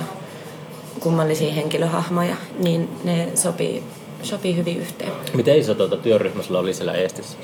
[1.00, 3.82] kummallisia henkilöhahmoja, niin ne sopii
[4.22, 5.12] sopii hyvin yhteen.
[5.34, 7.38] Miten iso tuota, työryhmä sulla oli siellä Eestissä?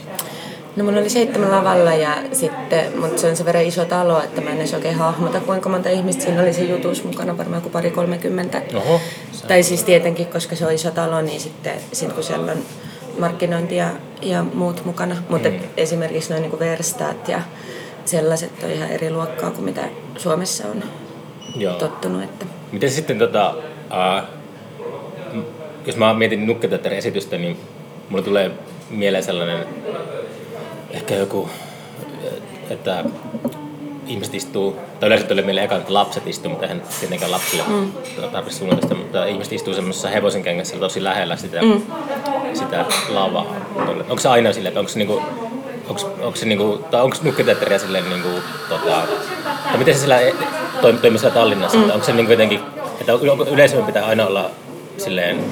[0.77, 4.41] No mulla oli seitsemän lavalla ja sitten, mutta se on se verran iso talo, että
[4.41, 7.73] mä en edes oikein hahmota kuinka monta ihmistä siinä oli se jutus mukana, varmaan kuin
[7.73, 8.63] pari kolmekymmentä.
[8.75, 9.01] Oho.
[9.49, 12.59] Tai siis tietenkin, koska se on iso talo, niin sitten sit kun siellä on
[13.19, 13.91] markkinointi ja,
[14.23, 15.17] ja muut mukana.
[15.29, 15.59] Mutta mm.
[15.77, 17.41] esimerkiksi noin niin verstaat ja
[18.05, 19.83] sellaiset on ihan eri luokkaa kuin mitä
[20.17, 20.83] Suomessa on
[21.57, 21.75] Joo.
[21.75, 22.23] tottunut.
[22.23, 22.47] Että.
[22.73, 24.29] Miten sitten, tota, uh,
[25.87, 27.57] jos mä mietin nukketeatterin esitystä, niin
[28.09, 28.51] mulle tulee
[28.91, 29.67] mieleen sellainen
[30.91, 31.49] ehkä joku,
[32.71, 33.05] että
[34.07, 37.93] ihmiset istuu, tai yleensä tulee mieleen eka, että lapset istuu, mutta eihän tietenkään lapsille mm.
[38.33, 41.83] tarvitse suunnata mutta ihmiset istuu semmoisessa hevosen kengässä tosi lähellä sitä, mm.
[42.55, 43.47] sitä lavaa.
[43.99, 45.23] Onko se aina silleen, että onko se niinku,
[45.89, 48.29] onko, onko se niinku, tai onko nukketeatteria silleen niinku,
[48.69, 49.03] tota,
[49.65, 50.19] tai miten se sillä
[50.81, 51.91] toimii siellä Tallinnassa, mm.
[51.91, 52.61] onko se niinku jotenkin,
[53.01, 53.13] että
[53.51, 54.51] yleisöön pitää aina olla
[54.99, 55.45] silleen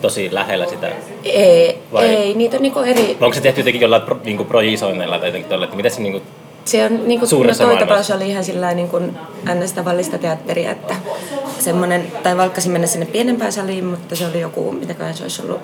[0.00, 0.88] tosi lähellä sitä?
[1.24, 2.04] Ei, Vai?
[2.04, 3.02] ei niitä on niinku eri...
[3.20, 6.00] Vai onko se tehty jotenkin jollain pro, niinku projisoinneilla tai jotenkin tuolla, että mitä se
[6.00, 6.22] niinku
[6.68, 9.18] se on niin kuin, no toi oli ihan sillä niin kuin
[9.54, 9.72] ns.
[9.72, 10.94] tavallista teatteria, että
[11.58, 15.60] semmoinen, tai valkkasin mennä sinne pienempään saliin, mutta se oli joku, mitäköhän se olisi ollut,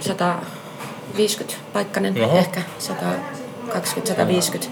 [0.00, 2.38] 150 paikkainen, Oho.
[2.38, 2.62] ehkä
[3.68, 4.68] 120-150.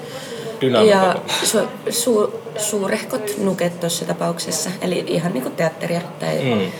[0.87, 1.59] Ja su,
[1.91, 6.01] su, suurehkot nuket tuossa tapauksessa, eli ihan niin kuin teatteria.
[6.21, 6.73] Tai, mm.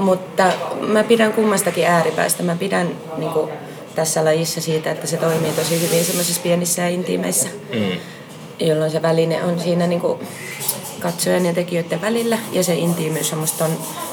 [0.00, 2.42] Mutta mä pidän kummastakin ääripäästä.
[2.42, 3.50] Mä pidän niin kuin,
[3.94, 8.00] tässä lajissa siitä, että se toimii tosi hyvin semmoisissa pienissä ja intiimeissä, mm.
[8.60, 10.18] jolloin se väline on siinä niin kuin
[11.00, 13.70] katsojan ja tekijöiden välillä ja se intiimiys on musta on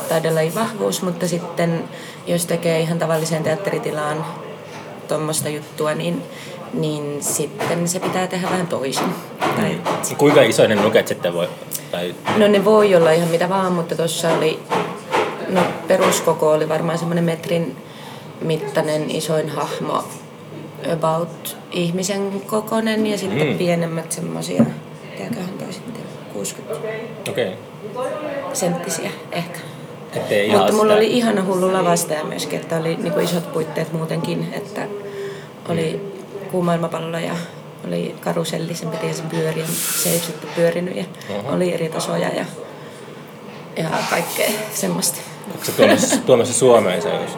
[0.10, 1.84] taidelajin vahvuus, mutta sitten
[2.28, 4.26] jos tekee ihan tavalliseen teatteritilaan
[5.08, 6.24] tuommoista juttua, niin,
[6.74, 9.06] niin sitten se pitää tehdä vähän toisin.
[9.06, 9.54] Mm.
[9.56, 9.82] Tai...
[10.18, 11.48] Kuinka iso ne nuket sitten voi?
[11.92, 12.16] Tai...
[12.38, 14.60] No ne voi olla ihan mitä vaan, mutta tuossa oli,
[15.50, 17.76] no peruskoko oli varmaan semmoinen metrin
[18.42, 20.04] mittainen isoin hahmo
[20.94, 23.58] about ihmisen kokonen ja sitten mm.
[23.58, 24.66] pienemmät semmosia,
[25.12, 26.80] mitäköhän toi sitten, 60
[27.30, 27.52] okay.
[28.54, 29.60] senttisiä ehkä.
[30.14, 30.96] Ettei Mutta mulla sitä...
[30.96, 34.88] oli ihana hullu lavastaja myöskin, että oli niinku isot puitteet muutenkin, että
[35.70, 36.50] oli mm.
[36.52, 37.34] kuumailmapallo ja
[37.88, 39.66] oli karuselli, sen piti sen pyöriä,
[40.04, 41.54] se ei sitten pyörinyt ja uh-huh.
[41.54, 42.46] oli eri tasoja ja,
[43.78, 45.18] ja kaikkea semmoista.
[45.52, 47.38] Onko se tuomassa, tuomassa Suomeen se jos?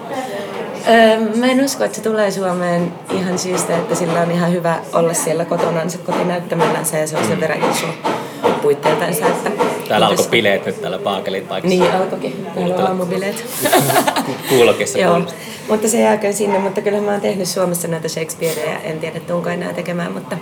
[0.90, 4.80] Öö, mä en usko, että se tulee Suomeen ihan syystä, että sillä on ihan hyvä
[4.94, 7.88] olla siellä kotonansa kotinäyttämöllänsä ja se on sen verran iso
[8.62, 9.28] puitteiltansa.
[9.28, 9.52] Että
[9.88, 11.80] täällä alkoi bileet nyt täällä Paakelin paikassa.
[11.80, 12.48] Niin alkoikin.
[12.56, 13.46] Täällä on aamubileet.
[14.50, 15.22] Kuulokissa Joo,
[15.70, 16.60] mutta se jääköön sinne.
[16.60, 18.80] Mutta kyllä mä oon tehnyt Suomessa näitä Shakespeareja.
[18.80, 20.38] En tiedä, tuunko enää tekemään, mutta...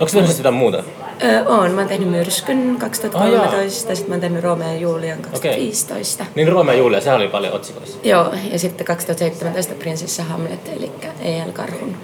[0.00, 0.82] Onko tehnyt sitä muuta?
[1.24, 1.70] Öö, oon.
[1.70, 6.22] Mä oon tehnyt Myrskyn 2013, oh, sitten mä oon tehnyt Romeo ja Julian 2015.
[6.22, 6.32] Okay.
[6.34, 7.98] Niin Romeo ja Julia, sehän oli paljon otsikoissa.
[8.02, 11.52] Joo, ja sitten 2017 Prinsessa Hamlet, eli E.L.
[11.52, 11.96] Karhun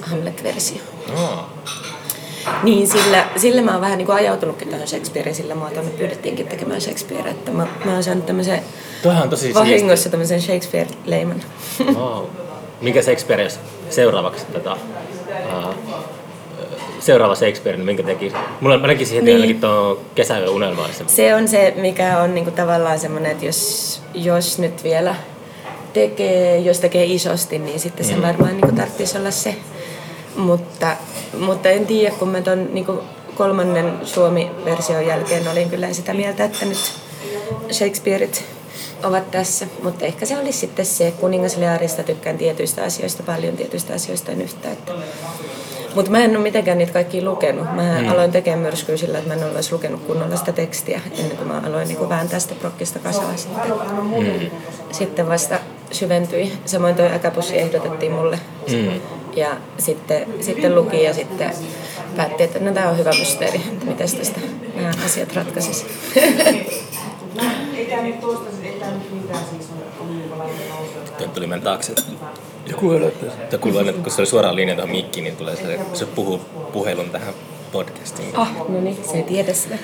[0.00, 0.80] Hamlet-versio.
[1.12, 1.44] Oh.
[2.62, 5.82] Niin, sillä, sillä mä oon vähän niin kuin ajautunutkin tähän Shakespearein sillä muotoa.
[5.82, 8.62] Me pyydettiinkin tekemään Shakespeare, että mä, mä oon saanut tämmöisen
[9.30, 11.42] tosi vahingossa tämmöisen Shakespeare-leiman.
[11.94, 12.24] Wow.
[12.80, 13.48] Minkä Shakespeare
[13.90, 15.74] seuraavaksi tätä, uh,
[17.00, 18.32] seuraava Shakespeare, niin minkä teki?
[18.60, 19.36] Mulla mä näkisin heti niin.
[19.36, 20.88] ainakin tuon kesäyön unelmaa.
[21.06, 25.14] Se on se, mikä on niinku tavallaan semmoinen, että jos, jos nyt vielä
[25.92, 28.22] tekee, jos tekee isosti, niin sitten se mm.
[28.22, 29.54] varmaan niinku tarvitsisi olla se.
[30.36, 30.96] Mutta,
[31.38, 33.02] mutta en tiedä, kun mä ton niinku
[33.34, 36.92] kolmannen Suomi-version jälkeen olin kyllä sitä mieltä, että nyt
[37.72, 38.44] Shakespeareit
[39.02, 43.94] ovat tässä, mutta ehkä se olisi sitten se, kuningas Learista tykkään tietyistä asioista paljon, tietyistä
[43.94, 44.72] asioista en yhtä.
[44.72, 44.92] Että
[45.94, 47.74] mutta mä en ole mitenkään niitä kaikki lukenut.
[47.74, 48.08] Mä mm.
[48.08, 51.62] aloin tekemään myrskyä sillä, että mä en ole lukenut kunnolla sitä tekstiä ennen kuin mä
[51.66, 53.72] aloin niin vääntää sitä prokkista kasaa sitten.
[54.18, 54.50] Mm.
[54.92, 55.58] Sitten vasta
[55.92, 56.52] syventyi.
[56.64, 58.40] Samoin tuo äkäpussi ehdotettiin mulle.
[58.72, 59.00] Mm.
[59.36, 61.50] Ja sitten, sitten luki ja sitten
[62.16, 64.40] päätti, että no, tämä on hyvä mysteeri, että miten tästä
[64.74, 65.86] nämä asiat ratkaisisi.
[71.34, 71.94] Tuli mennä taakse.
[72.66, 72.88] Joku
[73.78, 76.40] aina, kun se oli suoraan linja tuohon mikkiin, niin tulee se, se puhuu
[76.72, 77.34] puhelun tähän
[77.72, 78.36] podcastiin.
[78.36, 79.78] Ah, no niin, se ei tiedä sitä.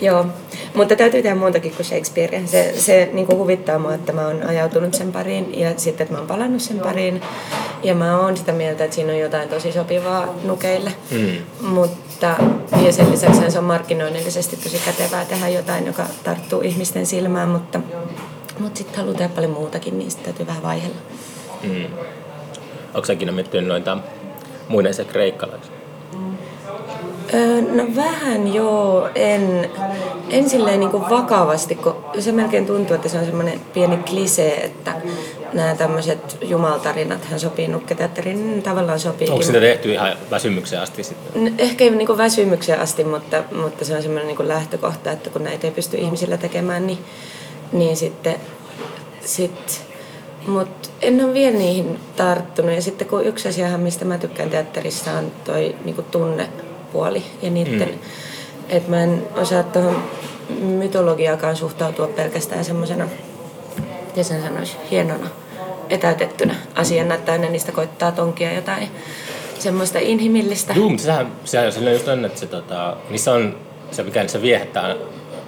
[0.00, 0.26] Joo,
[0.74, 2.42] mutta täytyy tehdä muutakin kuin Shakespeare.
[2.46, 6.14] Se, se niin kuin huvittaa mua, että mä oon ajautunut sen pariin ja sitten, että
[6.14, 7.22] mä oon palannut sen pariin.
[7.82, 10.92] Ja mä oon sitä mieltä, että siinä on jotain tosi sopivaa nukeille.
[11.10, 11.66] Mm.
[11.68, 12.36] Mutta,
[12.84, 17.80] ja sen lisäksi se on markkinoinnillisesti tosi kätevää tehdä jotain, joka tarttuu ihmisten silmään, mutta
[18.58, 20.96] mutta sitten haluaa tehdä paljon muutakin, niin sitten täytyy vähän vaihella.
[21.62, 21.84] Mm.
[22.94, 23.98] Onko säkin miettinyt noita
[24.68, 25.75] muinaisia kreikkalaisia?
[27.34, 29.70] Öö, no vähän joo, en,
[30.30, 34.64] en silleen niin kuin vakavasti, kun se melkein tuntuu, että se on semmoinen pieni klisee,
[34.64, 34.94] että
[35.52, 39.30] nämä tämmöiset jumaltarinat hän sopii nukketeatteriin, niin tavallaan sopii.
[39.30, 41.54] Onko sitä tehty ihan väsymykseen asti sitten?
[41.58, 45.30] Ehkä ei niin kuin väsymykseen asti, mutta, mutta se on semmoinen niin kuin lähtökohta, että
[45.30, 46.98] kun näitä ei pysty ihmisillä tekemään, niin,
[47.72, 48.36] niin sitten
[49.20, 49.86] sit,
[50.46, 52.74] mutta en ole vielä niihin tarttunut.
[52.74, 56.06] Ja sitten kun yksi asia, mistä mä tykkään teatterissa, on toi niin kuin
[56.86, 57.98] tunnepuoli ja niiden, mm.
[58.68, 60.02] että mä en osaa tuohon
[60.60, 63.08] mytologiakaan suhtautua pelkästään semmoisena,
[64.06, 65.28] miten sen sanoisi, hienona
[65.90, 68.88] etäytettynä asiana, että aina niistä koittaa tonkia jotain
[69.58, 70.72] semmoista inhimillistä.
[70.76, 73.56] Joo, mutta sehän, sehän on just on, että se, tota, niissä on
[73.90, 74.96] se, mikä se viehättää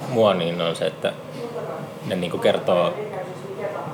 [0.09, 1.13] mua, niin on se, että
[2.07, 2.95] ne niinku kertoo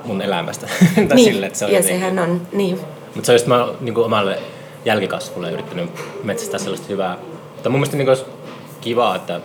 [0.05, 0.67] mun elämästä.
[0.95, 2.79] tai niin, sille, että se on ja jotenkin- sehän on, niin.
[3.15, 4.39] Mutta se on just mä niin kuin omalle
[4.85, 5.89] jälkikasvulle yrittänyt
[6.23, 7.17] metsästää sellaista hyvää.
[7.65, 8.25] Mutta mun mielestä niin olisi
[8.81, 9.41] kivaa, että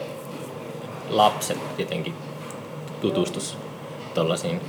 [1.11, 2.15] lapset jotenkin
[3.01, 3.57] tutustus
[4.15, 4.61] tuollaisiin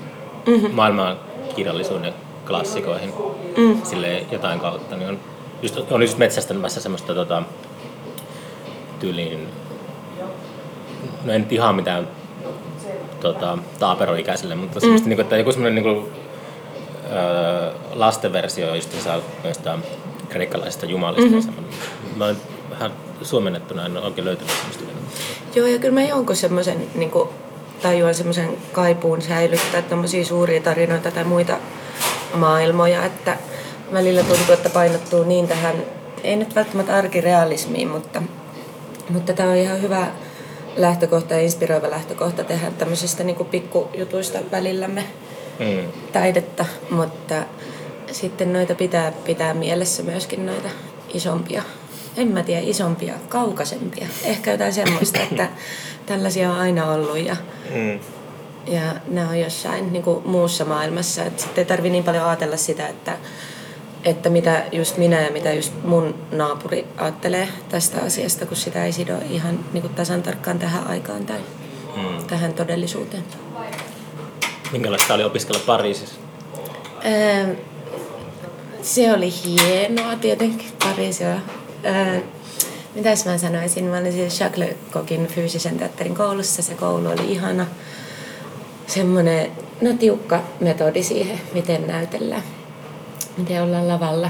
[0.47, 0.71] mm-hmm.
[0.71, 1.19] maailman
[1.55, 2.13] kirjallisuuden
[2.47, 3.13] klassikoihin
[3.57, 3.81] mm.
[3.83, 4.95] sille jotain kautta.
[4.95, 5.19] Niin on,
[5.61, 7.43] just, on just metsästämässä semmoista tota,
[8.99, 9.47] tyyliin,
[11.23, 12.07] no en nyt ihan mitään
[13.21, 15.09] tota, taaperoikäisille, mutta semmoista, mm.
[15.09, 16.13] niin kuin, että joku semmoinen niin kuin,
[17.11, 18.89] öö, lastenversio just
[19.43, 19.79] noista
[20.29, 21.35] kreikkalaisista jumalista.
[21.35, 22.17] Mm-hmm.
[22.17, 22.37] Mä oon
[22.69, 24.99] vähän suomennettuna en ole oikein löytänyt semmoista vielä.
[25.55, 27.11] Joo, ja kyllä mä jonkun semmoisen niin
[27.81, 31.57] tajuan semmoisen kaipuun säilyttää tämmöisiä suuria tarinoita tai muita
[32.33, 33.37] maailmoja, että
[33.93, 35.75] välillä tuntuu, että painottuu niin tähän,
[36.23, 38.23] ei nyt välttämättä arkirealismiin, mutta,
[39.09, 40.07] mutta tämä on ihan hyvä
[40.75, 45.03] lähtökohta ja inspiroiva lähtökohta tehdä tämmöisistä niin pikkujutuista välillämme
[45.61, 45.91] Mm.
[46.13, 47.35] taidetta, mutta
[48.11, 50.69] sitten noita pitää pitää mielessä myöskin noita
[51.13, 51.63] isompia,
[52.17, 54.07] en mä tiedä, isompia, kaukaisempia.
[54.23, 55.49] Ehkä jotain semmoista, että
[56.05, 57.35] tällaisia on aina ollut ja,
[57.75, 57.99] Mm.
[58.73, 61.23] ja nämä on jossain niin kuin muussa maailmassa.
[61.23, 63.17] Et sitten ei tarvi niin paljon ajatella sitä, että,
[64.03, 68.91] että mitä just minä ja mitä just mun naapuri ajattelee tästä asiasta, kun sitä ei
[68.91, 71.39] sido ihan niin kuin tasan tarkkaan tähän aikaan tai
[71.95, 72.27] Mm.
[72.27, 73.23] tähän todellisuuteen.
[74.71, 76.15] Minkälaista oli opiskella Pariisissa?
[77.05, 77.55] Öö,
[78.81, 81.23] se oli hienoa tietenkin, Pariisi
[81.85, 82.19] Öö,
[82.95, 87.65] mitäs mä sanoisin, mä olin Jacques Lecoqin fyysisen teatterin koulussa, se koulu oli ihana.
[88.87, 92.43] Semmoinen, no tiukka metodi siihen, miten näytellään,
[93.37, 94.29] miten ollaan lavalla.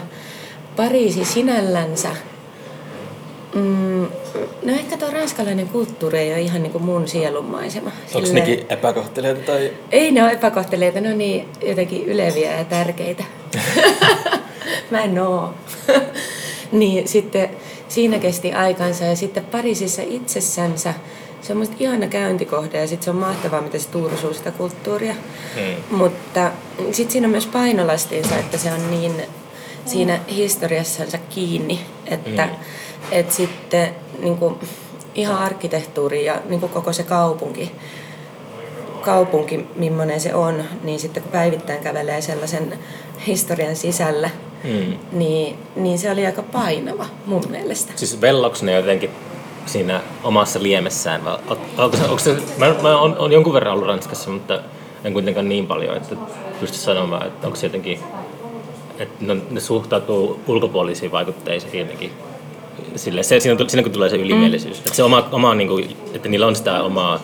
[0.75, 2.09] Pariisi sinällänsä,
[3.55, 4.01] mm,
[4.63, 7.89] no ehkä tuo ranskalainen kulttuuri ei ole ihan niin kuin mun sielunmaisema.
[8.15, 9.73] Onko Silleen- nekin epäkohtelijoita tai...
[9.91, 13.23] ei ne ole epäkohtelijoita, ne on niin jotenkin yleviä ja tärkeitä.
[14.91, 15.53] Mä en oo.
[16.71, 17.49] Niin sitten
[17.87, 20.93] siinä kesti aikansa ja sitten Pariisissa itsessänsä
[21.41, 25.13] se on musta ihana käyntikohde ja sitten se on mahtavaa, miten se tuursuu sitä kulttuuria.
[25.55, 25.97] Mm.
[25.97, 26.51] Mutta
[26.91, 29.21] sitten siinä on myös painolastinsa, että se on niin
[29.85, 32.55] siinä historiassansa kiinni, että Mm.
[33.11, 34.55] et sitten niin kuin,
[35.15, 37.71] ihan arkkitehtuuri ja niin kuin koko se kaupunki,
[39.01, 42.79] kaupunki, millainen se on, niin sitten kun päivittäin kävelee sellaisen
[43.27, 44.29] historian sisällä,
[44.63, 44.97] Mm.
[45.11, 47.93] niin, niin se oli aika painava mun mielestä.
[47.95, 49.09] Siis velloks ne jotenkin
[49.65, 51.25] siinä omassa liemessään?
[51.25, 51.37] vai
[51.77, 54.59] Onko se, onko se, mä, mä oon, oon jonkun verran ollut Ranskassa, mutta
[55.03, 56.15] en kuitenkaan niin paljon, että
[56.59, 57.99] pysty sanomaan, että onko se jotenkin,
[58.99, 62.11] että ne, ne suhtautuu ulkopuolisiin vaikutteisiin jotenkin
[62.95, 64.83] sille, se, siinä, siinä kun tulee se ylimielisyys, mm.
[64.85, 67.19] että, se oma, oma, niin kuin, että niillä on sitä omaa,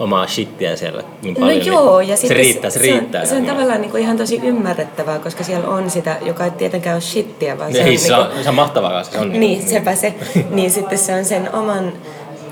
[0.00, 3.24] omaa shittiä siellä niin paljon, no joo, niin ja se riittää, se, se, on, riittää.
[3.24, 6.94] se on tavallaan niin kuin ihan tosi ymmärrettävää, koska siellä on sitä, joka ei tietenkään
[6.94, 9.68] ole shittiä, vaan se on, Niin, se, niinku- on, se on mahtavaa, se on Niin,
[9.68, 10.14] sepä se.
[10.50, 11.92] Niin sitten se on sen oman,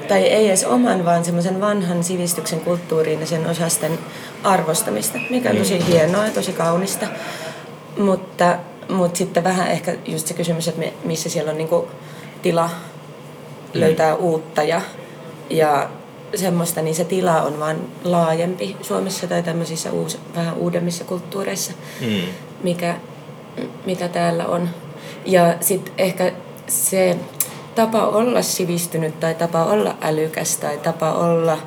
[0.09, 3.99] tai ei edes oman, vaan semmoisen vanhan sivistyksen kulttuuriin ja sen osasten
[4.45, 7.07] arvostamista, mikä on tosi hienoa ja tosi kaunista.
[7.99, 8.57] Mutta,
[8.89, 11.89] mutta sitten vähän ehkä just se kysymys, että me, missä siellä on niinku
[12.43, 12.71] tila
[13.75, 14.81] löytää uutta ja,
[15.51, 15.89] ja
[16.35, 22.21] semmoista, niin se tila on vaan laajempi Suomessa tai tämmöisissä uus, vähän uudemmissa kulttuureissa Mm.
[22.62, 22.95] mikä,
[23.87, 24.69] mitä täällä on.
[25.27, 26.33] Ja sitten ehkä
[26.67, 27.17] se
[27.75, 31.59] tapa olla sivistynyt tai tapa olla älykäs tai tapa olla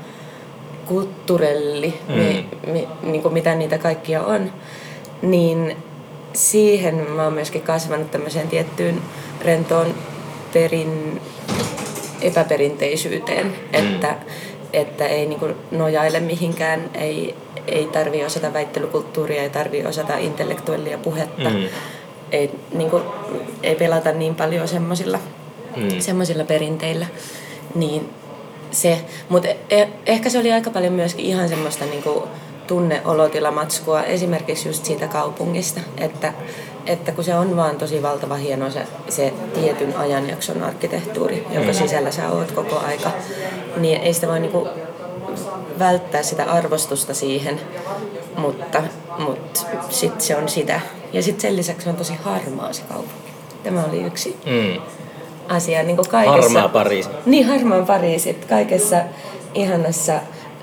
[0.86, 2.16] kulttuurelli, Mm.
[2.16, 4.52] mi, mi, niin kuin mitä niitä kaikkia on,
[5.22, 5.78] niin
[6.34, 9.02] siihen mä oon myöskin kasvanut tämmöiseen tiettyyn
[9.42, 9.96] rentoon
[10.54, 11.22] perin,
[12.22, 14.16] epäperinteisyyteen, että,
[14.74, 17.36] että ei niin kuin nojaile mihinkään, ei,
[17.68, 21.68] ei tarvi osata väittelykulttuuria, ei tarvi osata intellektuellia puhetta, Mm.
[22.32, 23.04] ei, niin kuin,
[23.64, 25.20] ei pelata niin paljon semmoisilla
[25.76, 26.00] mm.
[26.00, 27.06] semmoisilla perinteillä.
[27.76, 28.10] Niin
[28.72, 28.98] se,
[29.30, 32.28] mutta e- ehkä se oli aika paljon myöskin ihan semmoista niinku
[32.68, 36.34] tunneolotilamatskua esimerkiksi just siitä kaupungista, että,
[36.86, 41.78] että kun se on vaan tosi valtava hieno se, se tietyn ajanjakson arkkitehtuuri, jonka mm.
[41.78, 43.12] sisällä sä oot koko aika,
[43.78, 44.68] niin ei sitä voi niinku
[45.80, 47.62] välttää sitä arvostusta siihen,
[48.38, 48.84] mutta,
[49.18, 50.82] mutta sitten se on sitä.
[51.14, 53.32] Ja sitten sen lisäksi on tosi harmaa se kaupunki.
[53.64, 54.82] Tämä oli yksi mm.
[55.48, 55.84] asia.
[55.84, 57.10] Niin kaikessa, harmaa Pariisi.
[57.26, 58.34] Niin, harmaa Pariisi.
[58.34, 58.98] Kaikessa
[59.54, 60.14] ihanassa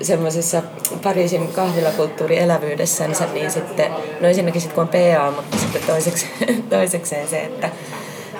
[0.01, 0.63] semmoisessa
[1.03, 6.27] Pariisin kahvilakulttuuri elävyydessänsä, niin sitten, no ensinnäkin sitten kun on PA, mutta sitten toiseksi,
[6.69, 7.69] toisekseen se, että,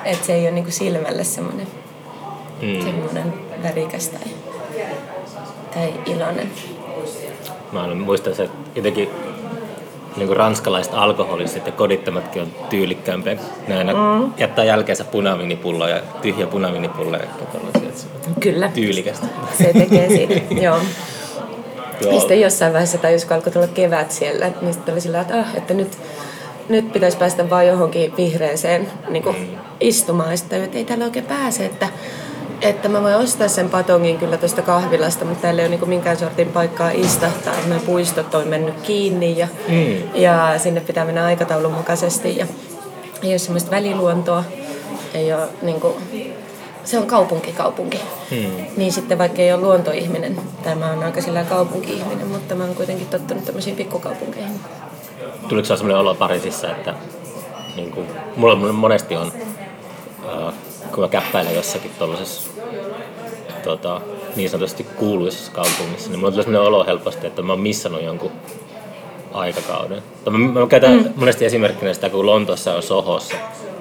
[0.04, 1.66] että se ei ole niin silmälle semmoinen,
[2.62, 2.82] mm.
[2.82, 4.28] semmoinen värikäs tai,
[5.74, 6.50] tai iloinen.
[7.72, 9.08] Mä muistan se jotenkin
[10.16, 13.36] niin kuin ranskalaiset alkoholistit ja kodittomatkin on tyylikkäämpiä.
[13.68, 14.32] Ne aina mm.
[14.36, 17.18] jättää jälkeensä punavinipullo ja tyhjä punavinipullo.
[18.40, 18.70] Kyllä.
[18.74, 19.26] Tyylikästä.
[19.58, 20.78] Se tekee siitä, joo.
[22.00, 22.12] Joo.
[22.12, 25.40] Ja sitten jossain vaiheessa tajus, kun alkoi tulla kevät siellä, niin sitten oli sillä, että,
[25.40, 25.98] ah, että nyt,
[26.68, 29.58] nyt pitäisi päästä vaan johonkin vihreeseen niin kuin mm.
[29.80, 30.38] istumaan.
[30.38, 31.88] Sitten että ei täällä oikein pääse, että,
[32.60, 36.16] että mä voin ostaa sen patongin kyllä tuosta kahvilasta, mutta täällä ei ole niin minkään
[36.16, 37.54] sortin paikkaa istahtaa.
[37.66, 39.96] Nämä puistot on mennyt kiinni ja, mm.
[40.14, 42.36] ja sinne pitää mennä aikataulun mukaisesti.
[42.36, 42.46] Ja
[43.22, 44.44] ei ole semmoista väliluontoa,
[45.14, 45.94] ei ole niin kuin,
[46.84, 48.00] se on kaupunki kaupunki.
[48.30, 48.66] Hmm.
[48.76, 53.06] Niin sitten vaikka ei ole luontoihminen, tämä on aika sillä kaupunki-ihminen, mutta mä oon kuitenkin
[53.06, 54.60] tottunut tämmöisiin pikkukaupunkeihin.
[55.48, 56.94] Tuliko se sellainen olo Pariisissa, että
[57.76, 59.32] niin kuin, mulla monesti on,
[60.28, 60.54] äh,
[60.94, 62.50] kun mä käppäilen jossakin tuollaisessa
[63.64, 64.00] tota,
[64.36, 68.30] niin sanotusti kuuluisessa kaupungissa, niin mulla tulee sellainen olo helposti, että mä oon missannut jonkun
[69.32, 70.02] aikakauden.
[70.30, 71.12] Mä, mä käytän mm.
[71.16, 73.36] monesti esimerkkinä sitä, kun Lontoossa on Sohossa,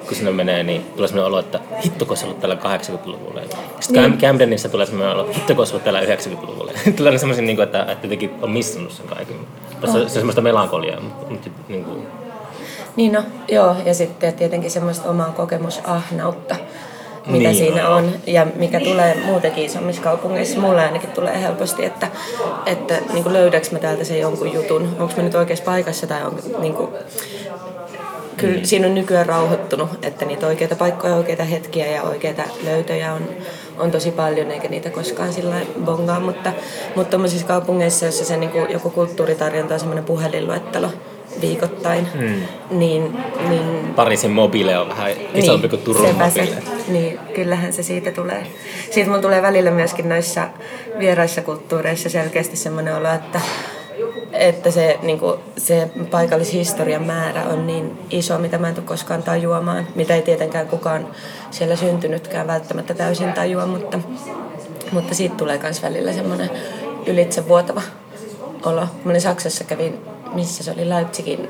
[0.10, 3.41] kun sinne menee, niin tulee sellainen olo, että hittoko se ollut tällä 80-luvulla.
[3.80, 4.22] Sitten niin.
[4.22, 6.72] Camdenissa tulee sellainen olo, hittoko se ollut tällä 90-luvulla.
[6.98, 9.36] tulee sellainen, niin kuin, että, että jotenkin on missannut sen kaiken.
[9.84, 9.91] Oh.
[9.91, 12.08] se on semmoista melankoliaa, mutta, mutta niin kuin...
[12.95, 16.56] Niin no, joo, ja sitten tietenkin semmoista omaa kokemusahnautta,
[17.26, 20.60] mitä niin, siinä on ja mikä tulee muutenkin isommissa kaupungeissa.
[20.60, 22.08] Mulle ainakin tulee helposti, että,
[22.65, 26.24] että niin kuin löydäks mä täältä se jonkun jutun, onko mä nyt oikeassa paikassa tai
[26.24, 26.89] on, niin kuin,
[28.39, 28.65] kyllä mm.
[28.65, 33.30] siinä on nykyään rauhoittunut, että niitä oikeita paikkoja, oikeita hetkiä ja oikeita löytöjä on,
[33.78, 36.54] on tosi paljon, eikä niitä koskaan sillä bongaa, mutta,
[36.95, 40.89] mutta tuommoisissa kaupungeissa, jossa se niin kuin, joku kulttuuritarjonta on semmoinen puhelinluettelo,
[41.41, 42.41] viikoittain, mm.
[42.80, 43.17] niin,
[43.49, 43.93] niin...
[43.95, 46.63] Pariisin mobiile on vähän isompi niin, kuin Turun mobiile.
[46.88, 48.47] Niin, kyllähän se siitä tulee.
[48.91, 50.49] Siitä mun tulee välillä myöskin noissa
[50.99, 53.41] vieraissa kulttuureissa selkeästi semmoinen olo, että
[54.34, 59.24] että se, niin kuin, se paikallishistorian määrä on niin iso, mitä mä en tule koskaan
[59.24, 61.08] tajuamaan, mitä ei tietenkään kukaan
[61.52, 64.00] siellä syntynytkään välttämättä täysin tajua, mutta,
[64.92, 66.50] mutta siitä tulee myös välillä semmoinen
[67.06, 67.82] ylitsevuotava
[68.66, 68.82] olo.
[68.82, 70.00] Mä olin Saksassa, kävin,
[70.34, 71.48] missä se oli Leipzigin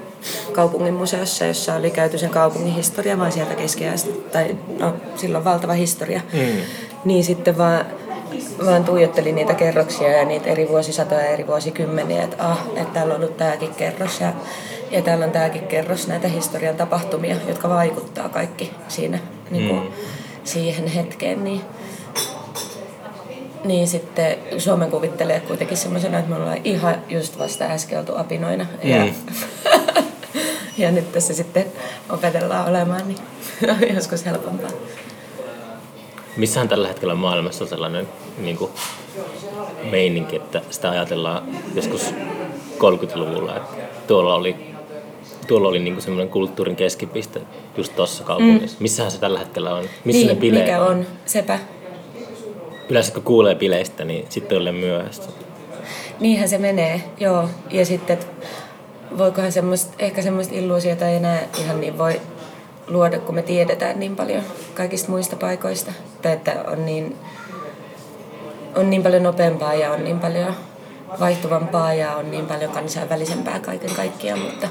[0.51, 5.73] kaupungin museossa, jossa oli käyty sen kaupungin historia, vaan sieltä keskiajasta, tai no, silloin valtava
[5.73, 6.21] historia.
[6.33, 6.61] Mm.
[7.05, 7.85] Niin sitten vaan
[8.65, 13.13] vaan tuijottelin niitä kerroksia ja niitä eri vuosisatoja ja eri vuosikymmeniä, että ah, että täällä
[13.13, 14.33] on ollut tämäkin kerros ja,
[14.91, 19.19] ja täällä on tämäkin kerros näitä historian tapahtumia, jotka vaikuttaa kaikki siinä
[19.51, 19.91] niin kuin, mm.
[20.43, 21.43] siihen hetkeen.
[21.43, 21.61] Niin,
[23.63, 28.65] niin sitten Suomen kuvittelee kuitenkin semmoisena, että me ollaan ihan just vasta äsken oltu apinoina.
[28.83, 28.89] Mm.
[28.89, 29.07] Ja,
[30.77, 31.65] ja nyt tässä sitten
[32.09, 33.19] opetellaan olemaan, niin
[33.95, 34.69] joskus helpompaa.
[36.39, 38.71] Missähän tällä hetkellä maailmassa on sellainen niin kuin,
[39.91, 41.43] meininki, että sitä ajatellaan
[41.75, 42.13] joskus
[42.77, 44.55] 30-luvulla, että tuolla oli,
[45.47, 47.41] tuolla oli niin semmoinen kulttuurin keskipiste
[47.77, 48.77] just tuossa kaupungissa.
[48.77, 48.83] Mm.
[48.83, 49.85] Missähän se tällä hetkellä on?
[50.05, 51.05] Missä niin, ne bileet mikä on?
[51.25, 51.59] Sepä.
[52.89, 55.27] Yleensä kun kuulee bileistä, niin sitten on myöhäistä.
[56.19, 57.49] Niinhän se menee, joo.
[57.71, 58.17] Ja sitten,
[59.17, 62.21] voikohan semmoista, ehkä semmoista illuusiota ei enää ihan niin voi
[62.89, 65.91] luoda, kun me tiedetään niin paljon kaikista muista paikoista.
[66.21, 67.15] Tai että on niin,
[68.75, 70.53] on niin paljon nopeampaa ja on niin paljon
[71.19, 74.67] vaihtuvampaa ja on niin paljon kansainvälisempää kaiken kaikkiaan, mutta,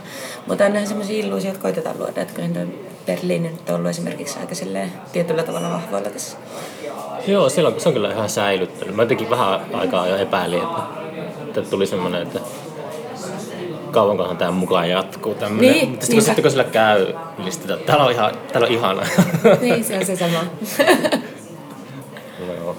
[0.47, 2.66] mutta aina semmoisia illuusioita koitetaan luoda, että kyllä
[3.07, 4.55] Berliini nyt on ollut esimerkiksi aika
[5.12, 6.36] tietyllä tavalla vahvoilla tässä.
[7.26, 8.97] Joo, se on, se on kyllä ihan säilyttänyt.
[8.97, 10.82] Mä jotenkin vähän aikaa jo epäilin, että,
[11.47, 12.40] että tuli semmoinen, että
[13.99, 15.34] kauankohan tämä mukaan jatkuu.
[15.34, 15.72] Tämmönen.
[15.72, 17.07] Niin, Mutta sitten, sitten kun sillä käy,
[17.38, 19.03] niin sitten täällä on, ihan, täällä on ihana.
[19.61, 20.38] Niin, se on se sama.
[22.46, 22.76] no, joo.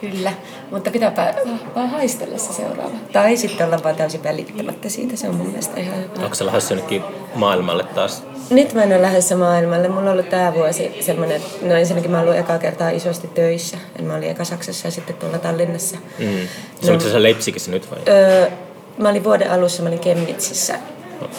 [0.00, 0.32] Kyllä,
[0.70, 1.34] mutta pitääpä
[1.74, 2.96] vaan haistella se seuraava.
[3.12, 6.24] Tai sitten olla vaan täysin välittämättä siitä, se on mun mielestä ihan hyvä.
[6.24, 7.02] Onko se lähdössä jonnekin
[7.34, 8.22] maailmalle taas?
[8.50, 9.88] Nyt mä en ole lähdössä maailmalle.
[9.88, 13.76] Mulla on ollut tää vuosi semmoinen, no ensinnäkin mä oon ollut ekaa kertaa isosti töissä.
[13.98, 15.96] En mä olin eka Saksassa ja sitten tuolla Tallinnassa.
[16.18, 16.48] Mm.
[16.80, 17.00] Se no.
[17.00, 17.98] se Leipzigissä nyt vai?
[18.08, 18.50] Öö,
[18.98, 20.78] mä olin vuoden alussa, mä olin Kemnitsissä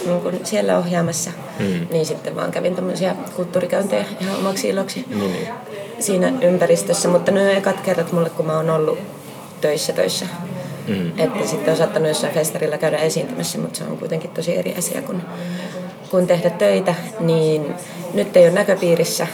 [0.06, 1.88] niin kun siellä ohjaamassa, mm.
[1.92, 5.32] niin sitten vaan kävin tämmöisiä kulttuurikäyntejä ihan omaksi iloksi mm.
[6.00, 7.08] siinä ympäristössä.
[7.08, 9.00] Mutta ne on ekat kerrat mulle, kun mä oon ollut
[9.62, 10.26] töissä töissä.
[10.88, 11.12] Mm.
[11.18, 15.02] Että sitten on saattanut jossain festarilla käydä esiintymässä, mutta se on kuitenkin tosi eri asia
[15.02, 15.22] kuin,
[16.12, 16.96] kun tehdä töitä.
[17.20, 17.74] Niin
[18.14, 19.28] nyt ei ole näköpiirissä,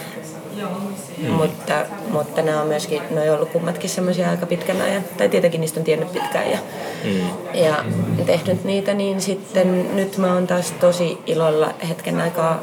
[1.18, 1.30] mm.
[1.30, 5.60] mutta, mutta nämä on myöskin, ne on ollut kummatkin semmoisia aika pitkän ajan, tai tietenkin
[5.60, 6.58] niistä on tiennyt pitkään ja,
[7.04, 7.20] mm.
[7.54, 7.84] ja
[8.26, 12.62] tehnyt niitä, niin sitten nyt mä oon taas tosi ilolla hetken aikaa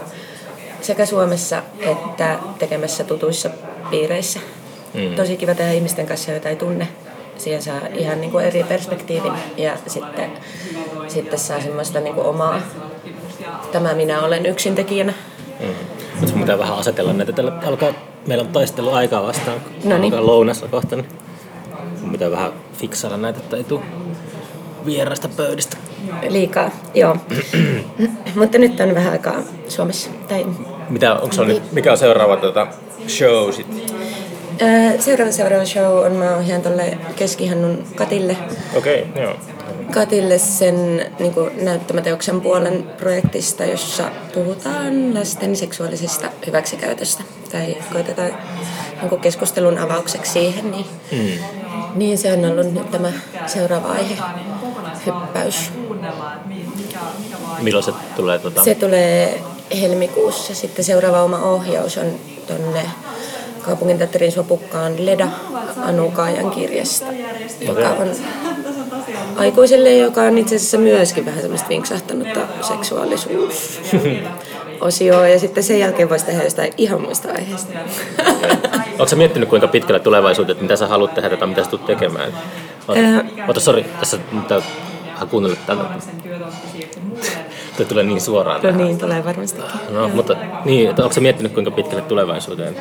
[0.82, 3.50] sekä Suomessa että tekemässä tutuissa
[3.90, 4.40] piireissä.
[4.94, 5.16] Mm.
[5.16, 6.88] Tosi kiva tehdä ihmisten kanssa, joita ei tunne.
[7.38, 10.32] Siihen saa ihan niin kuin eri perspektiivin ja sitten,
[11.08, 12.62] sitten saa semmoista niin kuin omaa,
[13.72, 15.14] tämä minä olen yksintekijänä.
[15.60, 15.93] Mm.
[16.24, 17.32] Mutta pitää vähän asetella näitä.
[17.32, 17.94] Tällä alkaa,
[18.28, 20.14] meillä on taistelu aikaa vastaan, no niin.
[20.14, 20.96] alkaa lounassa kohta.
[20.96, 21.08] Niin
[22.12, 23.82] pitää vähän fiksailla näitä, että ei tule
[24.86, 25.78] vieraista pöydistä.
[26.30, 27.18] Liikaa, joo.
[28.40, 29.36] Mutta nyt on vähän aikaa
[29.68, 30.10] Suomessa.
[30.28, 30.46] Tai...
[30.90, 32.68] Mitä, onko on, mikä on seuraava tuota,
[33.08, 33.82] show sitten?
[35.00, 38.38] Seuraava seuraava show on, mä ohjaan tuolle Keskihannun Katille.
[38.76, 39.34] Okei, okay, joo.
[39.94, 47.24] Katille sen niin kuin, näyttämäteoksen puolen projektista, jossa puhutaan lasten seksuaalisesta hyväksikäytöstä.
[47.52, 48.32] Tai koitetaan
[49.02, 50.72] niin keskustelun avaukseksi siihen.
[50.72, 51.44] Niin, mm.
[51.96, 53.12] niin se on ollut nyt tämä
[53.46, 54.16] seuraava aihe,
[55.06, 55.72] hyppäys.
[57.62, 58.40] Milloin se tulee?
[58.40, 58.64] Tuota?
[58.64, 59.42] Se tulee
[59.82, 60.56] helmikuussa.
[60.56, 62.82] Sitten seuraava oma ohjaus on tuonne
[63.62, 65.28] kaupunginteatterin sopukkaan Leda
[65.78, 67.06] Anukaajan kirjasta,
[67.62, 68.16] joka on
[69.36, 73.82] aikuiselle, joka on itse asiassa myöskin vähän semmoista vinksahtanutta seksuaalisuus
[74.82, 77.74] osioa ja sitten sen jälkeen voisi tehdä jostain ihan muista aiheista.
[78.88, 81.86] Oletko sä miettinyt kuinka pitkälle tulevaisuuteen, että mitä sä haluat tehdä tai mitä sä tulet
[81.86, 82.34] tekemään?
[83.48, 84.18] Ota, sori, tässä
[85.16, 85.86] hän kuunnella tällä.
[87.78, 88.62] Tuo tulee niin suoraan.
[88.64, 89.62] No niin, tulee varmasti.
[89.90, 92.76] No, mutta niin, että onko sä miettinyt kuinka pitkälle tulevaisuuteen?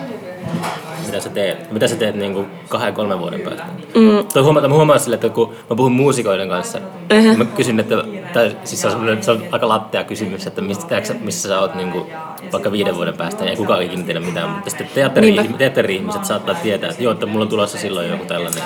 [1.06, 1.72] Mitä sä teet?
[1.72, 3.64] Mitä sä teet niin kuin kahden kolmen vuoden päästä?
[3.94, 4.26] Mm.
[4.34, 7.36] Toi huomata, mä huomaan sille, että kun mä puhun muusikoiden kanssa, uh-huh.
[7.36, 7.94] mä kysyn, että
[8.32, 11.92] tai, siis se, on, se on aika lattea kysymys, että mistä, missä sä oot niin
[11.92, 12.06] kuin,
[12.52, 16.90] vaikka viiden vuoden päästä, ei kukaan ikinä tiedä mitään, mutta sitten teatteri, teatteri-ihmiset saattaa tietää,
[16.90, 18.62] että joo, että mulla on tulossa silloin joku tällainen.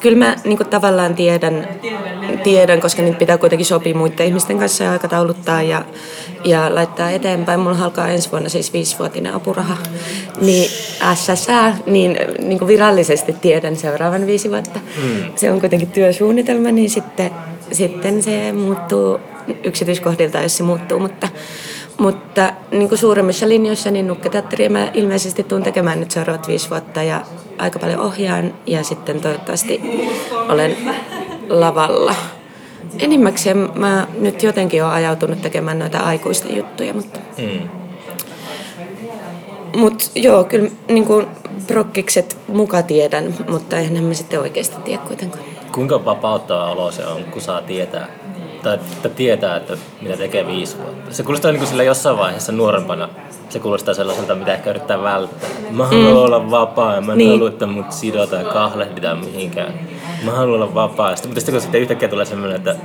[0.00, 1.68] Kyllä mä niin kuin, tavallaan tiedän,
[2.42, 5.84] tiedän, koska niitä pitää kuitenkin sopia muiden ihmisten kanssa ja aikatauluttaa ja,
[6.44, 7.60] ja laittaa eteenpäin.
[7.60, 9.76] Mulla alkaa ensi vuonna siis viisivuotinen apuraha.
[10.40, 10.70] Niin
[11.14, 14.80] SSA, niin, niin kuin virallisesti tiedän seuraavan viisi vuotta.
[15.02, 15.22] Mm.
[15.36, 17.30] Se on kuitenkin työsuunnitelma, niin sitten,
[17.72, 19.20] sitten se muuttuu
[19.64, 21.28] yksityiskohdilta, jos se muuttuu, mutta,
[21.98, 27.02] mutta niin kuin suuremmissa linjoissa niin nukketeatteria mä ilmeisesti tuun tekemään nyt seuraavat viisi vuotta
[27.02, 27.20] ja
[27.58, 29.80] aika paljon ohjaan ja sitten toivottavasti
[30.48, 30.76] olen
[31.48, 32.14] lavalla.
[32.98, 37.20] Enimmäkseen mä nyt jotenkin olen ajautunut tekemään noita aikuisten juttuja, mutta...
[37.38, 37.85] Mm.
[39.76, 41.26] Mut joo, kyllä niin kuin
[41.66, 45.44] prokkikset muka tiedän, mutta eihän mä sitten oikeasti tiedä kuitenkaan.
[45.72, 48.08] Kuinka vapauttava olo se on, kun saa tietää,
[48.62, 51.14] tai että tietää, että mitä tekee viisi vuotta?
[51.14, 53.08] Se kuulostaa niin kuin sillä jossain vaiheessa nuorempana
[53.48, 55.50] se kuulostaa sellaiselta, mitä ehkä yrittää välttää.
[55.70, 56.16] Mä haluan mm.
[56.16, 57.30] olla vapaa ja mä en niin.
[57.30, 59.74] halua, että mut sidotaan ja kahlehditaan mihinkään.
[60.22, 61.16] Mä haluan olla vapaa.
[61.16, 62.76] Sitten, mutta sitten kun sitten yhtäkkiä tulee semmoinen, että,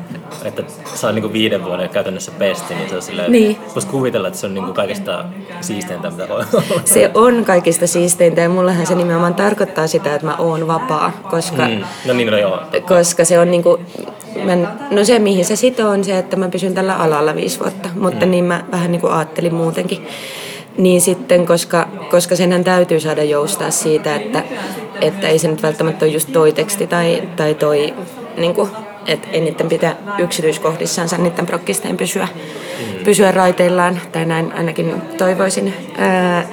[0.45, 0.63] että
[0.95, 3.57] saa niinku viiden vuoden käytännössä pesti, niin se on silleen, niin.
[3.75, 5.25] voisi kuvitella, että se on niinku kaikista
[5.61, 6.81] siisteintä, mitä voi olla.
[6.85, 11.67] Se on kaikista siisteintä ja mullahan se nimenomaan tarkoittaa sitä, että mä oon vapaa, koska,
[11.67, 11.83] mm.
[12.05, 12.59] no niin, no joo.
[12.87, 13.79] koska se on niinku,
[14.43, 14.55] mä,
[14.91, 18.25] no se mihin se sitoo on se, että mä pysyn tällä alalla viisi vuotta, mutta
[18.25, 18.31] mm.
[18.31, 20.07] niin mä vähän niin kuin ajattelin muutenkin
[20.77, 24.43] niin sitten, koska, koska senhän täytyy saada joustaa siitä, että,
[25.01, 27.93] että ei se nyt välttämättä ole just toi teksti tai, tai toi,
[28.37, 28.69] niin kuin,
[29.07, 32.27] että ei niiden pitää yksityiskohdissansa niiden prokkisteen pysyä,
[33.03, 35.73] pysyä raiteillaan, tai näin ainakin toivoisin.
[35.97, 36.47] Ää,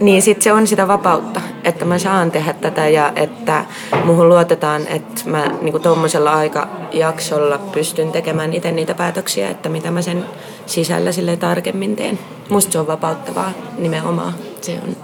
[0.00, 3.64] niin sitten se on sitä vapautta, että mä saan tehdä tätä ja että
[4.04, 10.02] muuhun luotetaan, että mä niin tuommoisella aikajaksolla pystyn tekemään itse niitä päätöksiä, että mitä mä
[10.02, 10.24] sen
[10.66, 12.18] sisällä sille tarkemmin teen.
[12.48, 14.34] Musta se on vapauttavaa nimenomaan.
[14.60, 14.96] Se on...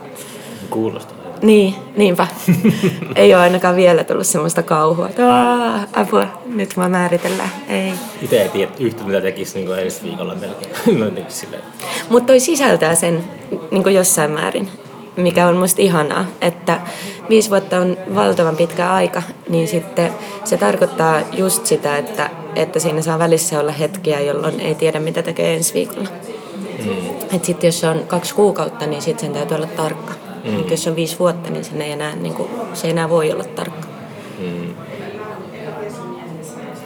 [0.71, 1.16] Kuulostaa.
[1.47, 2.27] Niin, niinpä.
[3.17, 5.23] Ei ole ainakaan vielä tullut semmoista kauhua, että
[5.93, 7.51] apua, nyt mä määritellään.
[7.69, 7.93] Ei.
[8.23, 10.73] Itse ei tiedä yhtä, mitä tekisi niin ensi viikolla melkein.
[12.11, 13.25] Mutta toi sisältää sen
[13.71, 14.69] niin jossain määrin.
[15.17, 16.81] mikä on musta ihanaa, että
[17.29, 20.13] viisi vuotta on valtavan pitkä aika, niin sitten
[20.45, 25.23] se tarkoittaa just sitä, että, että siinä saa välissä olla hetkiä, jolloin ei tiedä, mitä
[25.23, 26.09] tekee ensi viikolla.
[26.85, 26.93] Mm.
[27.33, 30.26] Että sitten jos se on kaksi kuukautta, niin sitten sen täytyy olla tarkka.
[30.47, 30.71] Mm.
[30.71, 33.45] jos on viisi vuotta, niin, sen ei enää, niin kuin, se ei enää voi olla
[33.45, 33.89] tarkka.
[34.39, 34.75] Mm.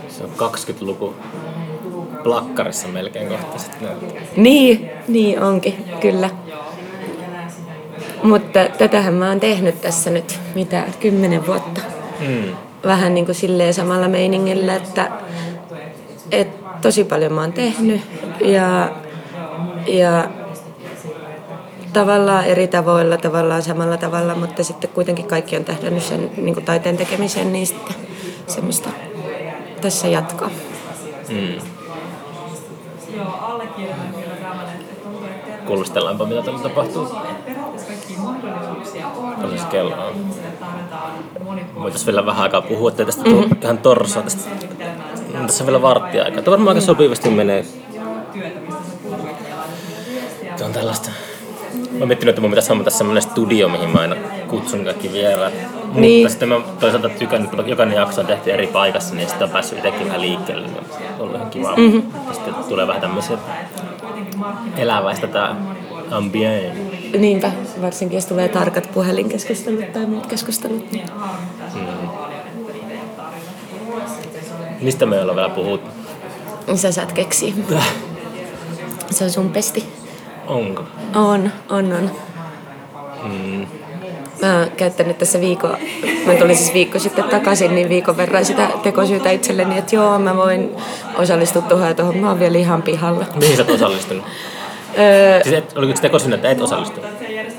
[0.09, 1.15] Se on 20-luku
[2.23, 3.89] plakkarissa melkein kohta sitten.
[4.37, 6.31] Niin, niin onkin, kyllä.
[8.23, 11.81] Mutta tätähän mä oon tehnyt tässä nyt, mitä, kymmenen vuotta.
[12.21, 12.57] Mm.
[12.85, 15.11] Vähän niin kuin silleen samalla meiningillä, että,
[16.31, 18.01] että tosi paljon mä oon tehnyt
[18.41, 18.91] ja,
[19.87, 20.29] ja
[21.93, 26.65] tavallaan eri tavoilla, tavallaan samalla tavalla, mutta sitten kuitenkin kaikki on tähdännyt sen niin kuin
[26.65, 27.95] taiteen tekemiseen, niin sitten
[28.47, 28.89] semmoista
[29.81, 30.51] tässä jatkaa.
[31.29, 31.61] Mm.
[35.67, 37.09] Kuulustellaanpa, mitä tällä tapahtuu.
[39.43, 40.15] Paljon se kello on.
[41.75, 43.49] Voitaisiin vielä vähän aikaa puhua, ettei tästä mm-hmm.
[43.49, 44.23] tule ihan torsoa.
[44.23, 44.51] Tästä.
[45.47, 46.43] Tässä on vielä varttia aikaa.
[46.43, 47.65] Tämä varmaan aika sopivasti menee.
[50.57, 51.11] Tämä on tällaista
[52.01, 54.17] Mä oon miettinyt, että mun pitäisi hommata semmoinen studio, mihin mä aina
[54.49, 55.53] kutsun kaikki vieraat.
[55.85, 56.31] Mutta niin.
[56.31, 59.79] sitten mä toisaalta tykännyt, kun jokainen jakso on tehty eri paikassa, niin sitten on päässyt
[59.79, 60.67] itsekin vähän liikkeelle.
[60.67, 61.77] Niin on ollut ihan kiva.
[61.77, 62.03] Mm-hmm.
[62.33, 63.39] Sitten tulee vähän tämmöisiä
[64.77, 65.57] eläväistä tää
[66.11, 66.75] ambient.
[67.19, 70.93] Niinpä, varsinkin jos tulee tarkat puhelinkeskustelut tai muut keskustelut.
[70.93, 71.07] Niin.
[71.75, 72.09] Mm.
[74.81, 75.91] Mistä me ollaan vielä puhuttu?
[76.75, 77.55] Sä saat keksiä.
[79.11, 80.00] Se on sun pesti.
[80.51, 80.85] Onko?
[81.15, 82.11] On, on, on.
[83.23, 83.67] Mm.
[84.43, 85.77] Mä oon käyttänyt tässä viikon,
[86.27, 90.37] mä tulin siis viikko sitten takaisin, niin viikon verran sitä tekosyytä itselleni, että joo, mä
[90.37, 90.71] voin
[91.19, 92.17] osallistua tuohon ja tuohon.
[92.17, 93.25] Mä oon vielä ihan pihalla.
[93.41, 94.25] Mihin sä oot osallistunut?
[95.43, 97.11] siis et, oliko se tekosyynä, että et osallistunut?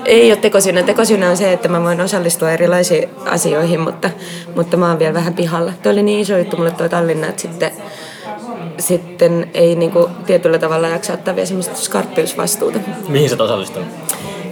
[0.05, 0.83] Ei ole tekosyynä.
[0.83, 4.09] Tekosyynä on se, että mä voin osallistua erilaisiin asioihin, mutta,
[4.55, 5.73] mutta mä oon vielä vähän pihalla.
[5.83, 7.71] Tuo oli niin iso juttu mulle tuo Tallinna, että sitten
[8.81, 12.79] sitten ei niin kuin, tietyllä tavalla jaksa ottaa vielä semmoista skarppiusvastuuta.
[13.07, 13.87] Mihin sä oot osallistunut?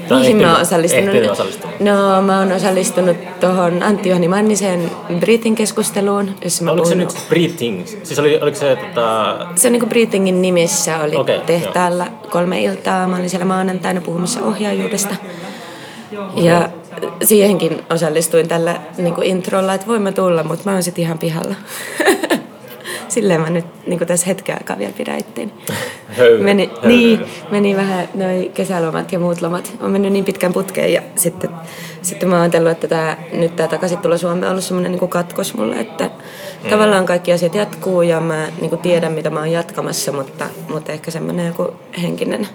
[0.09, 1.31] Mihin mä oon osallistunut?
[1.31, 1.79] osallistunut?
[1.79, 6.35] No mä oon osallistunut tuohon Antti Juhani Mannisen Britin keskusteluun.
[6.43, 6.97] Jossa mä Oliko puhun...
[6.97, 7.87] se nyt Breathing?
[8.03, 9.47] Siis oli, oliko se, tota...
[9.55, 12.29] se on niin Breathingin nimissä oli okay, tehtaalla jo.
[12.29, 13.07] kolme iltaa.
[13.07, 15.15] Mä olin siellä maanantaina puhumassa ohjaajuudesta.
[16.35, 16.69] Ja
[17.23, 21.55] siihenkin osallistuin tällä niin introlla, että voin mä tulla, mutta mä oon sitten ihan pihalla.
[23.09, 25.53] silleen mä nyt niin tässä hetken aikaa vielä pidän itteeni.
[26.39, 29.71] Meni, niin, meni vähän noin kesälomat ja muut lomat.
[29.81, 31.49] On mennyt niin pitkän putkeen ja sitten,
[32.01, 35.09] sitten mä oon ajatellut, että tää, nyt tämä takaisin tulla Suomeen on ollut semmoinen niin
[35.09, 36.69] katkos mulle, että mm.
[36.69, 40.91] tavallaan kaikki asiat jatkuu ja mä niin kuin tiedän, mitä mä oon jatkamassa, mutta, mutta
[40.91, 42.47] ehkä semmoinen joku henkinen,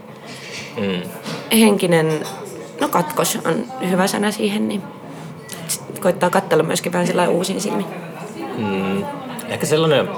[0.80, 1.10] mm.
[1.58, 2.20] henkinen,
[2.80, 4.82] no katkos on hyvä sana siihen, niin
[6.00, 7.86] koittaa katsella myöskin vähän sellainen uusin silmin.
[8.56, 9.04] Mm.
[9.48, 10.08] Ehkä sellainen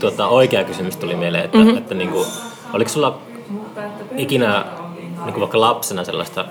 [0.00, 1.76] tuota, oikea kysymys tuli mieleen, että, mm-hmm.
[1.76, 2.26] että niin kuin,
[2.72, 3.18] oliko sulla
[4.16, 4.64] ikinä
[5.24, 6.44] niin kuin vaikka lapsena sellaista,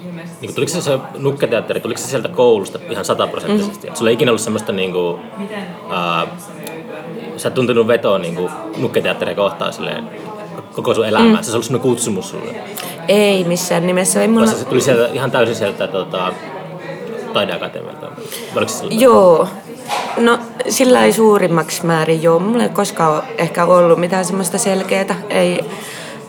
[0.00, 3.86] niin kuin, tuliko se, se nukketeatteri, tuliko se sieltä koulusta ihan sataprosenttisesti?
[3.86, 3.96] Mm-hmm.
[3.96, 5.20] Sulla ei ikinä ollut semmoista, niin kuin,
[5.90, 6.26] ää,
[7.36, 10.10] sä et tuntunut vetoa niin kuin, nukketeatteria kohtaan silleen,
[10.72, 11.36] koko sun elämää?
[11.36, 11.42] Mm.
[11.42, 12.54] Se olisi ollut kutsumus sulle?
[13.08, 14.22] Ei missään nimessä.
[14.22, 14.46] Ei mulla...
[14.46, 16.32] se tuli sieltä, ihan täysin sieltä tota,
[17.32, 18.06] taideakatemialta?
[18.90, 19.48] Joo,
[20.16, 20.38] No
[20.68, 22.38] sillä ei suurimmaksi määrin joo.
[22.38, 25.60] Mulla ei koskaan ehkä ollut mitään semmoista selkeää, ei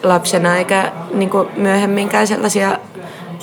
[0.03, 2.77] lapsena eikä niin myöhemminkään sellaisia,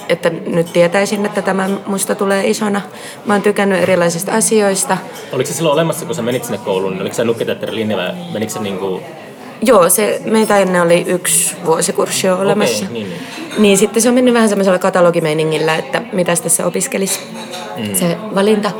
[0.08, 2.80] että nyt tietäisin, että tämä musta tulee isona.
[3.26, 4.96] Mä oon tykännyt erilaisista asioista.
[5.32, 8.12] Oliko se silloin olemassa, kun sä menit sinne kouluun, niin oliko se nukketeatteri linja vai
[8.32, 9.02] menikö se niin kuin
[9.62, 12.84] Joo, se, meitä ennen oli yksi vuosikurssi jo olemassa.
[12.84, 13.22] Okay, niin, niin.
[13.58, 17.20] niin sitten se on mennyt vähän semmoisella katalogimeiningillä, että mitä tässä opiskelisi
[17.76, 17.94] mm.
[17.94, 18.70] se valinta.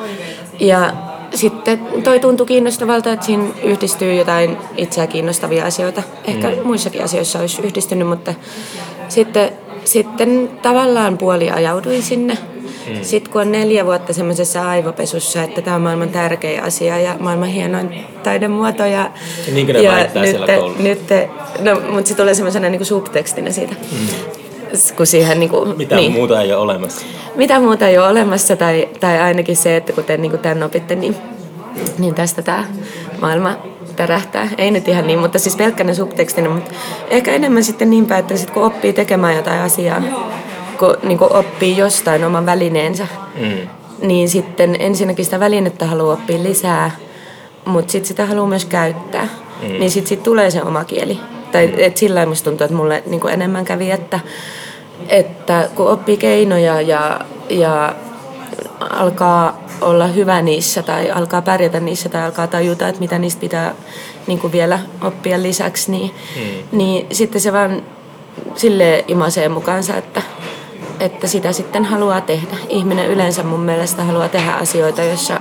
[0.61, 0.93] Ja
[1.35, 6.03] sitten toi tuntui kiinnostavalta, että siinä yhdistyy jotain itseä kiinnostavia asioita.
[6.25, 6.57] Ehkä mm.
[6.65, 8.35] muissakin asioissa olisi yhdistynyt, mutta
[9.09, 9.51] sitten,
[9.85, 12.39] sitten tavallaan puoli ajauduin sinne.
[12.89, 13.03] Mm.
[13.03, 17.49] Sitten kun on neljä vuotta semmoisessa aivopesussa, että tämä on maailman tärkein asia ja maailman
[17.49, 18.87] hienoin taidemuoto.
[18.87, 19.11] Ja,
[19.53, 21.01] niin ja nyt, nyt,
[21.61, 23.75] no, mutta se tulee semmoisena niin subtekstinä siitä.
[23.93, 24.38] Mm
[24.97, 25.41] kun siihen...
[25.41, 27.07] Niin kuin, Mitä niin, muuta ei ole olemassa.
[27.35, 30.95] Mitä muuta ei ole olemassa, tai, tai ainakin se, että kun te niin tämän opitte,
[30.95, 31.17] niin,
[31.99, 32.65] niin tästä tämä
[33.21, 33.57] maailma
[33.97, 34.49] tärähtää.
[34.59, 36.71] Ei nyt ihan niin, mutta siis pelkkänä subtekstina, mutta
[37.11, 40.03] ehkä enemmän sitten niin päin, että sit kun oppii tekemään jotain asiaa,
[40.79, 43.07] kun niin kuin oppii jostain oman välineensä,
[43.41, 43.69] mm.
[44.03, 46.91] niin sitten ensinnäkin sitä välinettä haluaa oppia lisää,
[47.65, 49.29] mutta sitten sitä haluaa myös käyttää.
[49.63, 49.69] Mm.
[49.69, 51.19] Niin sitten sit tulee se oma kieli.
[51.53, 54.21] Tai et sillä musta tuntuu, että mulle niin enemmän kävi, että,
[55.09, 57.95] että kun oppii keinoja ja, ja
[58.81, 63.75] alkaa olla hyvä niissä tai alkaa pärjätä niissä tai alkaa tajuta, että mitä niistä pitää
[64.27, 66.79] niin kuin vielä oppia lisäksi, niin, hmm.
[66.79, 67.83] niin sitten se vaan
[68.55, 70.23] sille imasee mukaansa, että,
[71.01, 72.57] että sitä sitten haluaa tehdä.
[72.69, 75.41] Ihminen yleensä mun mielestä haluaa tehdä asioita, joissa,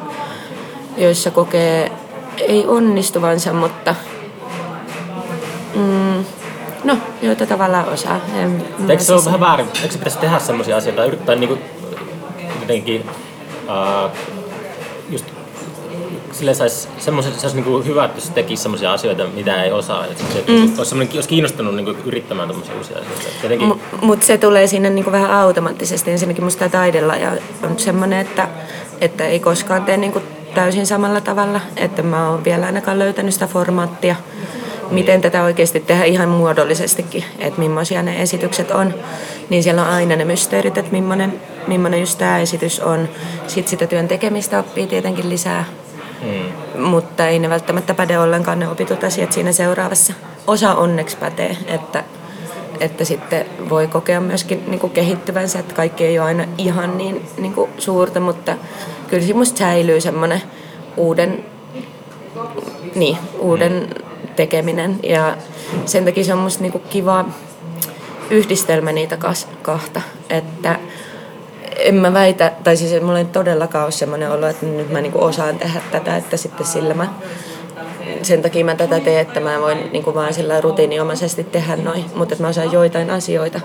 [0.98, 1.92] joissa kokee
[2.38, 3.96] ei onnistuvansa, mutta
[5.78, 6.26] mm,
[6.84, 8.20] no, joita tavallaan osaa.
[8.36, 9.68] En, Eikö se ole vähän väärin?
[9.82, 11.62] Eikö se pitäisi tehdä sellaisia asioita, yrittää niin kuin,
[12.62, 13.10] jotenkin
[13.68, 14.12] uh,
[15.10, 15.26] just
[16.32, 20.06] sille saisi semmoisen, se olisi niin hyvä, että se tekisi semmoisia asioita, mitä ei osaa.
[20.06, 20.74] Että se mm.
[20.78, 23.66] olisi, olisi kiinnostunut niin kuin yrittämään tämmöisiä uusia asioita.
[23.66, 26.12] M- Mutta se tulee sinne niin kuin vähän automaattisesti.
[26.12, 27.32] Ensinnäkin musta taidella ja
[27.64, 28.48] on semmoinen, että,
[29.02, 30.24] että ei koskaan tee niin kuin
[30.56, 31.62] täysin samalla tavalla.
[31.76, 34.16] Että mä oon vielä ainakaan löytänyt sitä formaattia,
[34.92, 38.94] miten tätä oikeasti tehdä ihan muodollisestikin, että millaisia ne esitykset on.
[39.50, 41.34] Niin siellä on aina ne mysteerit, että millainen,
[41.68, 43.10] millainen just tämä esitys on.
[43.48, 45.66] Sitten sitä työn tekemistä oppii tietenkin lisää
[46.22, 46.82] Mm.
[46.84, 50.14] Mutta ei ne välttämättä päde ollenkaan ne opitut asiat siinä seuraavassa.
[50.48, 52.04] Osa onneksi pätee, että,
[52.80, 57.26] että sitten voi kokea myöskin niin kuin kehittyvänsä, että kaikki ei ole aina ihan niin,
[57.38, 58.56] niin kuin suurta, mutta
[59.08, 60.42] kyllä musta säilyy semmoinen
[60.98, 61.46] uuden,
[62.96, 63.90] niin, uuden
[64.38, 65.38] tekeminen ja
[65.86, 67.26] sen takia se on musta niin kuin kiva
[68.30, 69.18] yhdistelmä niitä
[69.62, 70.80] kahta, että
[71.78, 75.24] en mä väitä, tai siis mulla ei todellakaan ole semmoinen olo, että nyt mä niinku
[75.24, 77.08] osaan tehdä tätä, että sitten sillä mä
[78.22, 82.06] sen takia mä tätä teen, että mä voin niin kuin vaan sillä rutiiniomaisesti tehdä noin,
[82.16, 83.60] mutta että mä osaan joitain asioita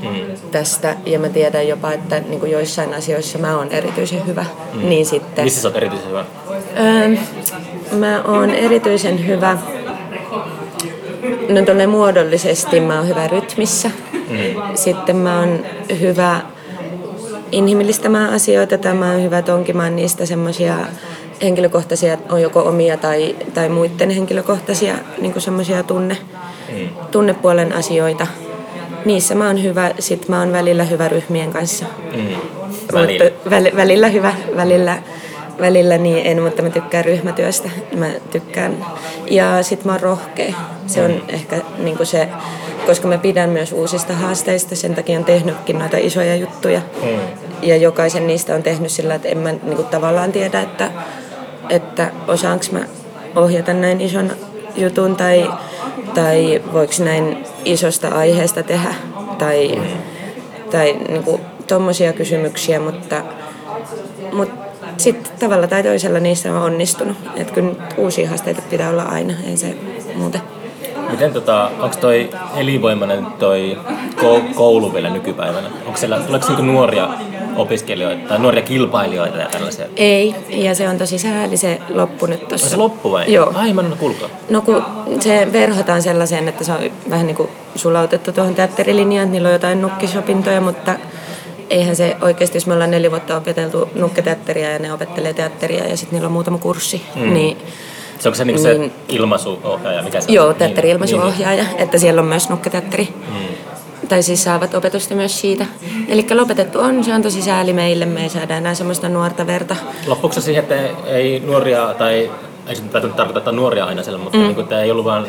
[0.00, 0.50] mm.
[0.50, 4.44] tästä ja mä tiedän jopa, että niin kuin joissain asioissa mä oon erityisen hyvä.
[4.74, 4.88] Mm.
[4.88, 6.24] Niin sitten, Missä sä oot erityisen hyvä?
[6.78, 7.16] Öö,
[7.92, 9.58] mä oon erityisen hyvä,
[11.48, 13.90] no tuonne muodollisesti mä oon hyvä rytmissä.
[14.12, 14.38] Mm.
[14.74, 15.66] Sitten mä oon
[16.00, 16.40] hyvä
[17.52, 18.78] inhimillistämään asioita.
[18.78, 20.76] Tämä on hyvä tonkimaan niistä semmoisia
[21.42, 26.16] henkilökohtaisia, on joko omia tai, tai muiden henkilökohtaisia niin semmoisia tunne,
[26.72, 26.88] mm.
[27.10, 28.26] tunnepuolen asioita.
[29.04, 31.84] Niissä mä oon hyvä, sit mä oon välillä hyvä ryhmien kanssa.
[32.16, 32.36] Mm.
[32.92, 33.24] Välillä.
[33.24, 34.96] Mutta väl, välillä hyvä, välillä,
[35.60, 37.70] välillä niin en, mutta mä tykkään ryhmätyöstä.
[37.96, 38.86] Mä tykkään.
[39.30, 40.54] Ja sit mä oon rohkea.
[40.86, 41.20] Se on mm.
[41.28, 42.28] ehkä niin se
[42.86, 46.80] koska mä pidän myös uusista haasteista, sen takia on tehnytkin noita isoja juttuja.
[47.02, 47.18] Mm.
[47.62, 50.90] Ja jokaisen niistä on tehnyt sillä, että en mä niin kuin, tavallaan tiedä, että,
[51.68, 52.80] että osaanko mä
[53.36, 54.32] ohjata näin ison
[54.76, 55.50] jutun tai,
[56.14, 58.94] tai voiko näin isosta aiheesta tehdä
[59.38, 59.86] tai, mm.
[60.70, 63.22] tai niin kuin, tommosia kysymyksiä, mutta,
[64.32, 64.66] mutta
[64.96, 67.16] sitten tavalla tai toisella niissä on onnistunut.
[67.36, 69.76] Että kyllä uusia haasteita pitää olla aina, ei se
[70.14, 70.40] muuten.
[71.10, 73.78] Miten tota, onko toi elinvoimainen toi
[74.54, 75.68] koulu vielä nykypäivänä?
[75.86, 77.08] Onko siellä, tuleeko niinku nuoria
[77.56, 79.86] opiskelijoita tai nuoria kilpailijoita ja tällaisia?
[79.96, 82.68] Ei, ja se on tosi sääli se loppu nyt tuossa.
[82.68, 83.32] se loppu vai?
[83.32, 83.52] Joo.
[83.54, 84.28] Ai, mä en kuulkaa.
[84.50, 84.82] No kun
[85.20, 86.78] se verhotaan sellaiseen, että se on
[87.10, 90.94] vähän niin kuin sulautettu tuohon teatterilinjaan, että niillä on jotain nukkisopintoja, mutta
[91.70, 95.96] eihän se oikeasti, jos me ollaan neljä vuotta opeteltu nukketeatteria ja ne opettelee teatteria ja
[95.96, 97.34] sitten niillä on muutama kurssi, mm.
[97.34, 97.56] niin
[98.18, 100.02] se onko se niinku niin, se ilmaisuohjaaja?
[100.02, 103.04] Mikä se joo, teatteri-ilmaisuohjaaja, niin, että siellä on myös nukketeatteri.
[103.04, 103.46] Hmm.
[104.08, 105.66] Tai siis saavat opetusta myös siitä.
[106.08, 109.76] Eli lopetettu on, se on tosi sääli meille, me ei saada enää semmoista nuorta verta.
[110.06, 110.74] Loppuuko se siihen, että
[111.06, 112.30] ei nuoria, tai
[112.68, 112.82] ei se
[113.16, 114.44] tarkoita nuoria aina siellä, mutta mm.
[114.44, 115.26] niin kuin, että ei ollut vaan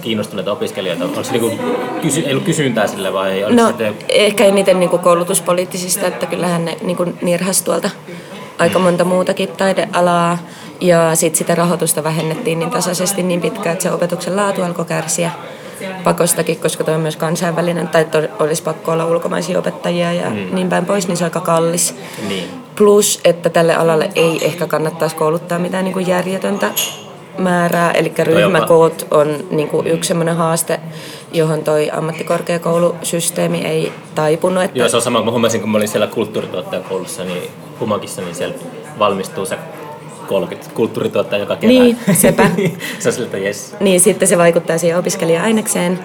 [0.00, 1.04] kiinnostuneita opiskelijoita?
[1.04, 1.60] Onko se niin
[2.02, 3.44] kysy, ei ollut kysyntää sille vai?
[3.50, 3.94] No, sitten...
[4.08, 7.90] ehkä eniten niin kuin koulutuspoliittisista, että kyllähän ne niin kuin nirhas tuolta
[8.58, 10.38] aika monta muutakin taidealaa.
[10.80, 15.30] Ja sitten sitä rahoitusta vähennettiin niin tasaisesti niin pitkään, että se opetuksen laatu alkoi kärsiä
[16.04, 18.06] pakostakin, koska tuo on myös kansainvälinen, tai
[18.38, 20.54] olisi pakko olla ulkomaisia opettajia ja mm.
[20.54, 21.94] niin päin pois, niin se on aika kallis.
[22.28, 22.44] Niin.
[22.76, 26.70] Plus, että tälle alalle ei ehkä kannattaisi kouluttaa mitään niin kuin järjetöntä
[27.38, 30.80] määrää, eli ryhmäkoot on niin kuin yksi sellainen haaste,
[31.32, 34.64] johon toi ammattikorkeakoulusysteemi ei taipunut.
[34.64, 34.78] Että...
[34.78, 37.42] Joo, se on sama, mä huomasin, kun mä olin siellä kulttuurituottajakoulussa, niin
[37.80, 38.54] Humakissa, niin siellä
[38.98, 39.58] valmistuu se
[40.28, 41.84] 30 kulttuurituottaja joka kevään.
[41.84, 42.50] Niin, sepä.
[42.98, 43.76] se on siltä, yes.
[43.80, 45.98] Niin, sitten se vaikuttaa siihen opiskelija-ainekseen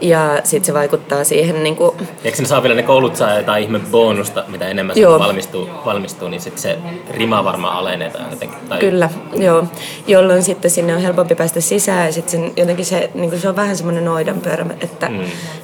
[0.00, 1.62] ja sitten se vaikuttaa siihen...
[1.62, 1.96] Niin kuin...
[2.24, 6.28] Eikö ne saa vielä ne koulut saa jotain ihme bonusta, mitä enemmän se valmistuu, valmistuu,
[6.28, 6.78] niin sitten se
[7.10, 8.58] rima varmaan alenee tai jotenkin.
[8.68, 8.78] Tai...
[8.78, 9.64] Kyllä, joo.
[10.06, 13.56] Jolloin sitten sinne on helpompi päästä sisään ja sitten jotenkin se, niin kuin se on
[13.56, 15.20] vähän semmoinen noidanpyörä, että mm.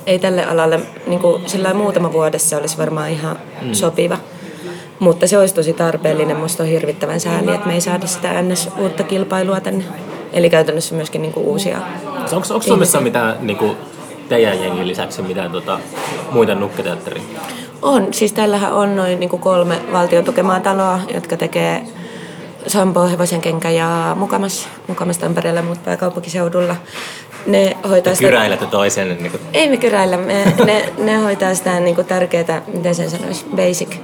[0.06, 3.72] ei tälle alalle niin kuin sillä muutama vuodessa olisi varmaan ihan mm.
[3.72, 4.18] sopiva.
[4.98, 6.36] Mutta se olisi tosi tarpeellinen.
[6.36, 8.68] Minusta on hirvittävän sääli, että me ei saada sitä ns.
[8.78, 9.84] uutta kilpailua tänne.
[10.32, 11.78] Eli käytännössä myöskin niinku uusia
[12.32, 13.76] Onko, onko Suomessa mitään niinku,
[14.28, 15.80] teidän jengin lisäksi mitään tota,
[16.30, 17.22] muita nukketeatteria?
[17.82, 21.82] On, siis täällähän on noin niin kolme valtion tukemaa taloa, jotka tekee
[22.66, 26.76] Sampo, Hevosen kenkä ja Mukamas, Mukamas Tampereella ja muut pääkaupunkiseudulla.
[27.46, 28.26] Ne hoitaa sitä...
[28.26, 29.08] Kyräilette toisen?
[29.08, 29.40] Niin kuin...
[29.52, 30.16] Ei me kyräillä.
[30.16, 33.96] Me, ne, ne hoitaa sitä niin kuin tärkeää, miten sen sanoisi, basic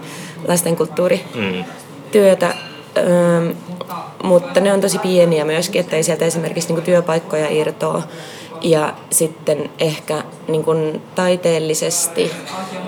[0.49, 2.47] lastenkulttuurityötä.
[2.47, 2.53] Mm.
[2.97, 3.53] Öö,
[4.23, 8.03] mutta ne on tosi pieniä myöskin, että ei sieltä esimerkiksi niin työpaikkoja irtoa.
[8.63, 12.31] Ja sitten ehkä niin kuin taiteellisesti,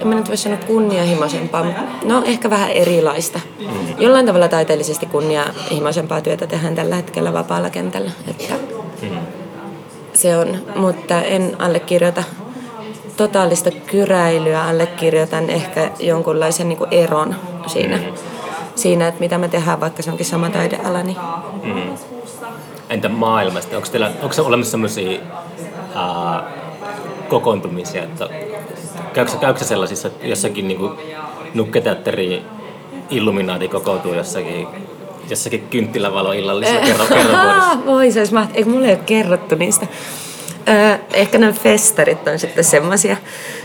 [0.01, 3.41] en mä nyt voi sanoa kunnianhimoisempaa, mutta no ehkä vähän erilaista.
[3.99, 8.11] Jollain tavalla taiteellisesti kunnianhimoisempaa työtä tehdään tällä hetkellä vapaalla kentällä.
[8.29, 8.55] Että
[9.03, 9.19] mm.
[10.15, 12.25] Se on, mutta en allekirjoita
[13.17, 17.97] totaalista kyräilyä, allekirjoitan ehkä jonkunlaisen niin kuin eron siinä.
[17.97, 18.05] Mm
[18.75, 21.03] siinä, että mitä me tehdään, vaikka se onkin sama taideala.
[21.03, 21.17] Niin.
[21.63, 21.95] Mm.
[22.91, 23.77] Entä maailmasta?
[23.77, 25.21] Onko, teillä, onko se olemassa sellaisia
[25.95, 26.43] uh,
[27.29, 28.29] kokoontumisia, että
[29.13, 30.81] käykö, käykö sellaisissa jossakin niin
[31.55, 32.43] nukketeatteri
[33.11, 34.69] Illuminaati kokoutuu jossakin
[35.31, 37.87] jossakin kynttilävaloillallisella kerran, kerran vuodessa.
[37.93, 38.57] Voi se olisi mahtavaa.
[38.57, 39.87] Eikö mulle ole kerrottu niistä?
[41.15, 43.17] ehkä nämä festarit on sitten semmoisia,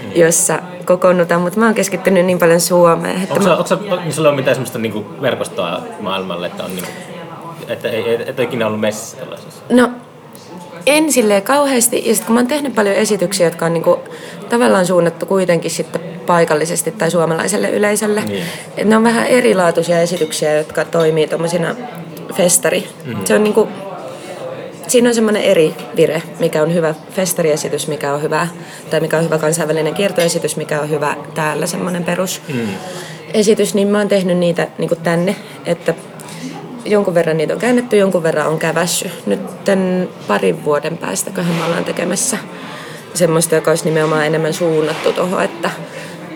[0.03, 0.11] mm.
[0.15, 3.21] joissa kokoonnutaan, mutta mä oon keskittynyt niin paljon Suomeen.
[3.21, 3.55] Että onko, mä...
[3.55, 6.85] onko, onko niin sulla on mitään semmoista niin verkostoa maailmalle, että, on niin,
[7.67, 9.63] että ei, et, et ikinä ollut messissä tällaisessa?
[9.69, 9.89] No,
[10.87, 12.03] en silleen kauheasti.
[12.05, 13.99] Ja sitten kun mä oon tehnyt paljon esityksiä, jotka on niinku
[14.49, 18.21] tavallaan suunnattu kuitenkin sitten paikallisesti tai suomalaiselle yleisölle.
[18.21, 18.43] Niin.
[18.77, 21.75] Et ne on vähän erilaatuisia esityksiä, jotka toimii tuommoisina
[22.33, 22.87] festari.
[23.05, 23.25] Mm-hmm.
[23.25, 23.67] Se on niinku
[24.87, 28.47] siinä on semmoinen eri vire, mikä on hyvä festariesitys, mikä on hyvä,
[28.89, 32.67] tai mikä on hyvä kansainvälinen kiertoesitys, mikä on hyvä täällä semmoinen perus mm.
[33.33, 35.35] esitys, niin mä oon tehnyt niitä niin tänne,
[35.65, 35.93] että
[36.87, 39.11] jonkun verran niitä on käännetty, jonkun verran on kävässy.
[39.25, 42.37] Nyt tämän parin vuoden päästä, me ollaan tekemässä
[43.13, 45.69] semmoista, joka olisi nimenomaan enemmän suunnattu tuohon, että,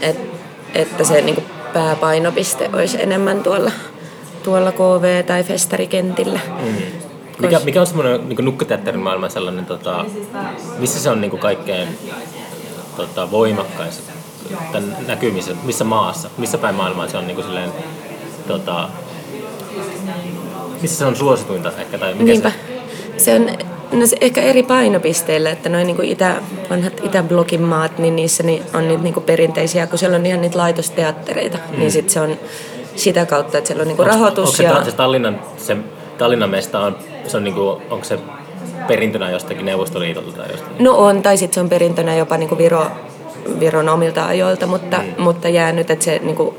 [0.02, 0.38] että,
[0.74, 1.44] että se niin
[1.74, 3.72] pääpainopiste olisi enemmän tuolla,
[4.44, 6.40] tuolla KV- tai festarikentillä.
[6.62, 6.76] Mm.
[7.40, 10.06] Mikä, mikä on semmoinen niin nukketeatterin maailma sellainen, tota,
[10.78, 11.88] missä se on niin kaikkein
[12.98, 13.92] tota, voimakkain
[14.72, 17.70] tämän näkymisen, missä maassa, missä päin maailmaa se on niin kuin silleen,
[18.48, 18.90] tota,
[20.82, 22.52] missä se on suosituinta ehkä, tai mikä Niinpä.
[23.18, 23.24] Se?
[23.24, 23.50] se on
[24.00, 26.36] no se ehkä eri painopisteillä, että noin niin itä,
[26.70, 31.58] vanhat Itäblogin maat, niin niissä on niitä niin perinteisiä, kun siellä on ihan niitä laitosteattereita,
[31.58, 31.80] niin mm.
[31.80, 32.38] niin sitten se on
[32.96, 34.46] sitä kautta, että siellä on niin rahoitus.
[34.46, 34.84] Onko se, ja...
[34.84, 35.78] se Tallinnan, se
[36.18, 36.96] Tallinnan mesta on
[37.28, 38.20] se on niinku, onko se
[38.88, 40.84] perintönä jostakin Neuvostoliitolta tai jostakin?
[40.84, 42.88] No on, tai sitten se on perintönä jopa niinku Viro,
[43.60, 45.24] Viron omilta ajoilta, mutta, mm.
[45.24, 46.56] mutta jäänyt, että se niinku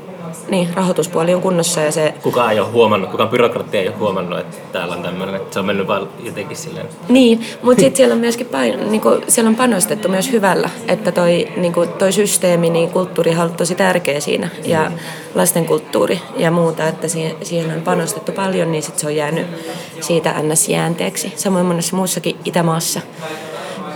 [0.49, 2.13] niin, rahoituspuoli on kunnossa ja se...
[2.21, 5.59] Kukaan ei ole huomannut, kukaan byrokratia ei ole huomannut, että täällä on tämmöinen, että se
[5.59, 6.87] on mennyt vaan jotenkin silleen.
[7.09, 11.11] Niin, mutta sitten siellä on myöskin pain, niin kuin, siellä on panostettu myös hyvällä, että
[11.11, 14.91] toi, niin kuin, toi systeemi, niin kulttuuri on tosi tärkeä siinä ja
[15.35, 19.47] lastenkulttuuri ja muuta, että siihen, siihen on panostettu paljon, niin sitten se on jäänyt
[20.01, 21.33] siitä ns-jäänteeksi.
[21.35, 23.01] Samoin monessa muussakin Itämaassa.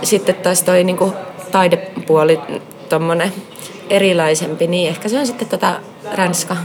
[0.02, 1.12] Sitten taas toi niin kuin,
[1.52, 2.40] taidepuoli,
[2.88, 3.32] tommonen
[3.90, 5.80] erilaisempi, niin ehkä se on sitten tota
[6.14, 6.56] Ranska,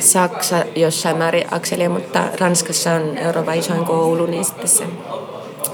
[0.00, 4.84] Saksa jossain määrin akselia, mutta Ranskassa on Euroopan isoin koulu, niin sitten se,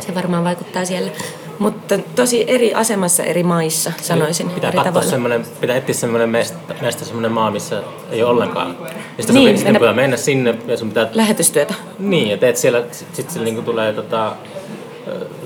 [0.01, 1.11] se varmaan vaikuttaa siellä.
[1.59, 4.51] Mutta tosi eri asemassa eri maissa, sanoisin.
[4.51, 8.77] Pitää, eri semmoinen, pitää etsiä semmoinen meistä, meistä semmoinen maa, missä ei ole ollenkaan.
[9.19, 11.09] Sitten niin, pitää mennä sinne ja sun pitää...
[11.13, 11.75] Lähetystyötä.
[11.99, 14.33] Niin, ja teet siellä, sitten siellä niinku tulee tota,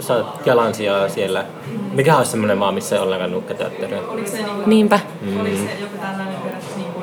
[0.00, 1.44] saat jalansijaa siellä.
[1.92, 4.02] Mikä olisi semmoinen maa, missä ei ollenkaan nukketeatteria?
[4.66, 5.00] Niinpä.
[5.20, 5.68] Mm.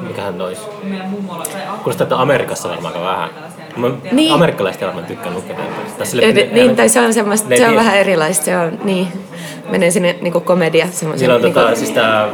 [0.07, 0.59] Mikähän tois?
[1.83, 3.29] Kuulostaa, että Amerikassa varmaan aika vähän.
[3.75, 4.33] Mä niin.
[4.33, 6.17] Amerikkalaiset varmaan tykkää nukketeatterista.
[6.17, 8.45] Niin, niin, tai se on, semmoista, se on vähän erilaista.
[8.45, 9.07] Se on, niin,
[9.69, 10.87] menee sinne niin komedia.
[10.91, 12.27] Siellä on niin tota, siis tää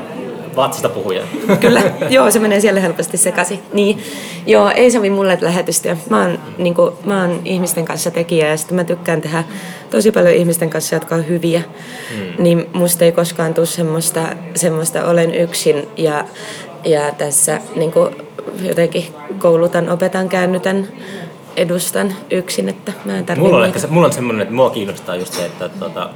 [0.56, 1.22] vatsasta puhuja.
[1.62, 3.60] Kyllä, joo, se menee siellä helposti sekaisin.
[3.74, 4.00] Niin,
[4.46, 5.98] joo, ei sovi mulle lähetystyö.
[6.10, 9.44] Mä oon, niin kuin, mä oon ihmisten kanssa tekijä ja sitten mä tykkään tehdä
[9.90, 11.62] tosi paljon ihmisten kanssa, jotka on hyviä.
[12.16, 12.44] Hmm.
[12.44, 14.22] Niin musta ei koskaan tule semmoista,
[14.56, 16.26] semmoista olen yksin ja,
[16.84, 18.16] ja tässä niin kuin,
[18.62, 19.06] jotenkin
[19.40, 20.88] koulutan, opetan, käännytän
[21.58, 25.34] edustan yksin, että mä en mulla on, ehkä mulla on semmoinen, että mua kiinnostaa just
[25.34, 26.10] se, että tuota,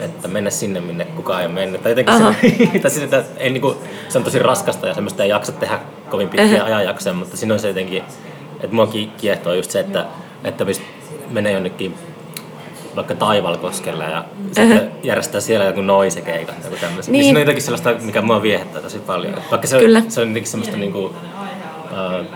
[0.00, 1.82] että mennä sinne, minne kukaan ei ole mennyt.
[1.82, 2.22] Tai jotenkin se,
[2.82, 3.76] tai siis, että ei, niin kuin,
[4.08, 5.80] se on tosi raskasta ja semmoista ei jaksa tehdä
[6.10, 8.02] kovin pitkiä ajanjaksoja, mutta siinä on se jotenkin,
[8.60, 10.06] että mua kiehtoo just se, että,
[10.44, 10.66] että
[11.30, 11.94] menee jonnekin
[12.96, 17.12] vaikka Taivalkoskelle ja sitten järjestää siellä joku noisekeikat tai joku tämmöisen.
[17.12, 17.18] Niin.
[17.18, 17.24] niin.
[17.24, 19.34] siinä on jotenkin sellaista, mikä mua viehättää tosi paljon.
[19.50, 20.02] Vaikka se, Kyllä.
[20.08, 22.26] se on jotenkin semmoista niinku, uh,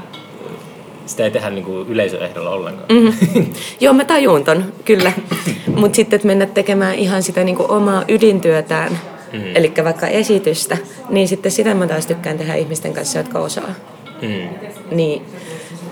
[1.07, 2.87] sitä ei tehdä niinku yleisöehdolla ollenkaan.
[2.93, 3.47] Mm-hmm.
[3.81, 5.13] Joo, mä tajun ton, kyllä.
[5.81, 8.99] Mutta sitten, että mennä tekemään ihan sitä niinku omaa ydintyötään
[9.33, 9.57] mm.
[9.57, 10.77] eli vaikka esitystä,
[11.09, 13.75] niin sitten sitä mä taas tykkään tehdä ihmisten kanssa, jotka osaa.
[14.23, 14.49] Mm.
[14.91, 15.23] Niin,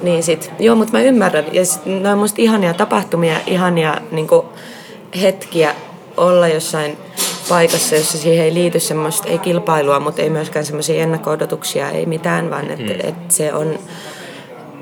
[0.03, 1.45] niin sit, joo, mutta mä ymmärrän.
[1.53, 4.29] Ja sit, ne on musta ihania tapahtumia, ihania niin
[5.23, 5.75] hetkiä
[6.17, 6.97] olla jossain
[7.49, 12.51] paikassa, jossa siihen ei liity semmoista, ei kilpailua, mutta ei myöskään semmoisia ennakko-odotuksia, ei mitään,
[12.51, 13.09] vaan että mm.
[13.09, 13.79] et se on,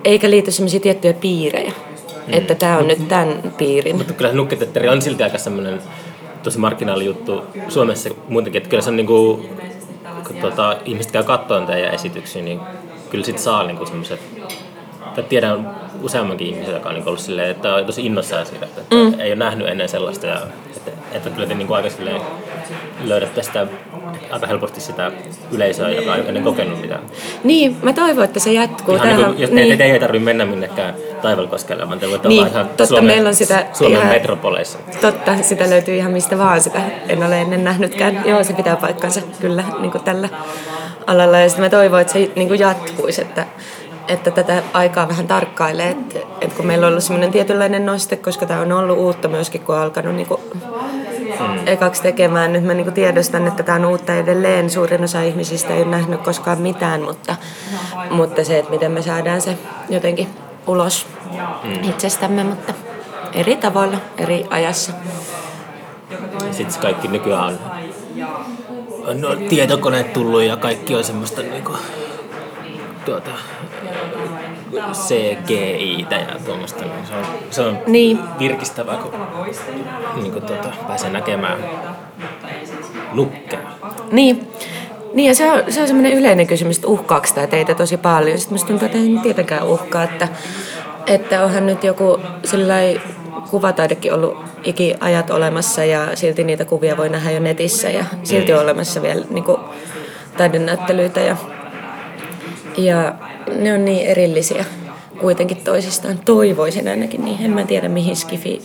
[0.04, 1.72] eikä liity semmoisia tiettyjä piirejä.
[2.26, 2.34] Mm.
[2.34, 3.96] Että tämä on nyt tämän piirin.
[3.96, 5.80] Mutta kyllä nukketetteri on silti aika semmoinen
[6.42, 6.58] tosi
[7.04, 9.46] juttu Suomessa muutenkin, että kyllä se on niinku,
[10.26, 12.60] kun tuota, ihmiset käy katsoen teidän esityksiä, niin
[13.10, 14.20] kyllä sit saa niinku semmoiset,
[15.14, 18.82] tai tiedän useammankin ihmisen, joka on niinku ollut silleen, että on tosi innossaan siitä, että
[18.94, 19.20] mm.
[19.20, 20.40] ei ole nähnyt ennen sellaista ja
[20.76, 22.20] että, että kyllä te niinku aika silleen
[23.04, 23.66] löydätte sitä
[24.30, 25.12] aika helposti sitä
[25.52, 27.00] yleisöä, joka ei ennen kokenut mitään.
[27.44, 28.94] Niin, mä toivon, että se jatkuu.
[28.94, 29.78] Ihan niin kuin, jos niin.
[29.78, 33.28] te, ei tarvitse mennä minnekään Taivalkoskelle, vaan te voitte niin, olla ihan totta, Suomen, meillä
[33.28, 34.78] on sitä Suomen ihan, metropoleissa.
[35.00, 36.82] Totta, sitä löytyy ihan mistä vaan sitä.
[37.08, 38.22] En ole ennen nähnytkään.
[38.26, 40.28] Joo, se pitää paikkansa kyllä niin kuin tällä
[41.06, 41.38] alalla.
[41.38, 43.46] Ja sitten mä toivon, että se niin kuin jatkuisi, että,
[44.08, 48.46] että tätä aikaa vähän tarkkailee, että, että kun meillä on ollut semmoinen tietynlainen noste, koska
[48.46, 50.40] tämä on ollut uutta myöskin, kun on alkanut niin kuin.
[51.66, 52.52] Ekaksi tekemään.
[52.52, 54.70] Nyt mä niin tiedostan, että tämä on uutta edelleen.
[54.70, 57.36] Suurin osa ihmisistä ei ole nähnyt koskaan mitään, mutta,
[58.10, 60.28] mutta se, että miten me saadaan se jotenkin
[60.66, 61.06] ulos
[61.64, 61.88] mm.
[61.88, 62.74] itsestämme, mutta
[63.32, 64.92] eri tavoilla, eri ajassa.
[66.50, 67.58] Sitten kaikki nykyään
[69.06, 71.76] on no, tietokoneet tullut ja kaikki on semmoista niinku,
[73.04, 73.30] tuota,
[74.92, 76.84] CGI ja tuommoista.
[76.84, 78.18] Niin se on, se on niin.
[78.38, 79.12] virkistävää, kun
[80.22, 81.58] niin kuin tuota, pääsee näkemään
[83.12, 83.62] nukkeja.
[84.10, 84.48] Niin.
[85.14, 88.38] Niin ja se on, se on semmoinen yleinen kysymys, että uhkaako tämä teitä tosi paljon.
[88.38, 90.28] Sitten musta tuntuu, että ei tietenkään uhkaa, että,
[91.06, 93.00] että onhan nyt joku sellainen
[93.50, 98.60] kuvataidekin ollut ikiajat olemassa ja silti niitä kuvia voi nähdä jo netissä ja silti on
[98.60, 99.58] olemassa vielä niin kuin,
[100.36, 101.36] taidenäyttelyitä ja,
[102.76, 103.14] ja
[103.56, 104.64] ne on niin erillisiä
[105.20, 106.18] kuitenkin toisistaan.
[106.18, 107.44] Toivoisin ainakin niin.
[107.44, 108.62] En mä tiedä mihin skifi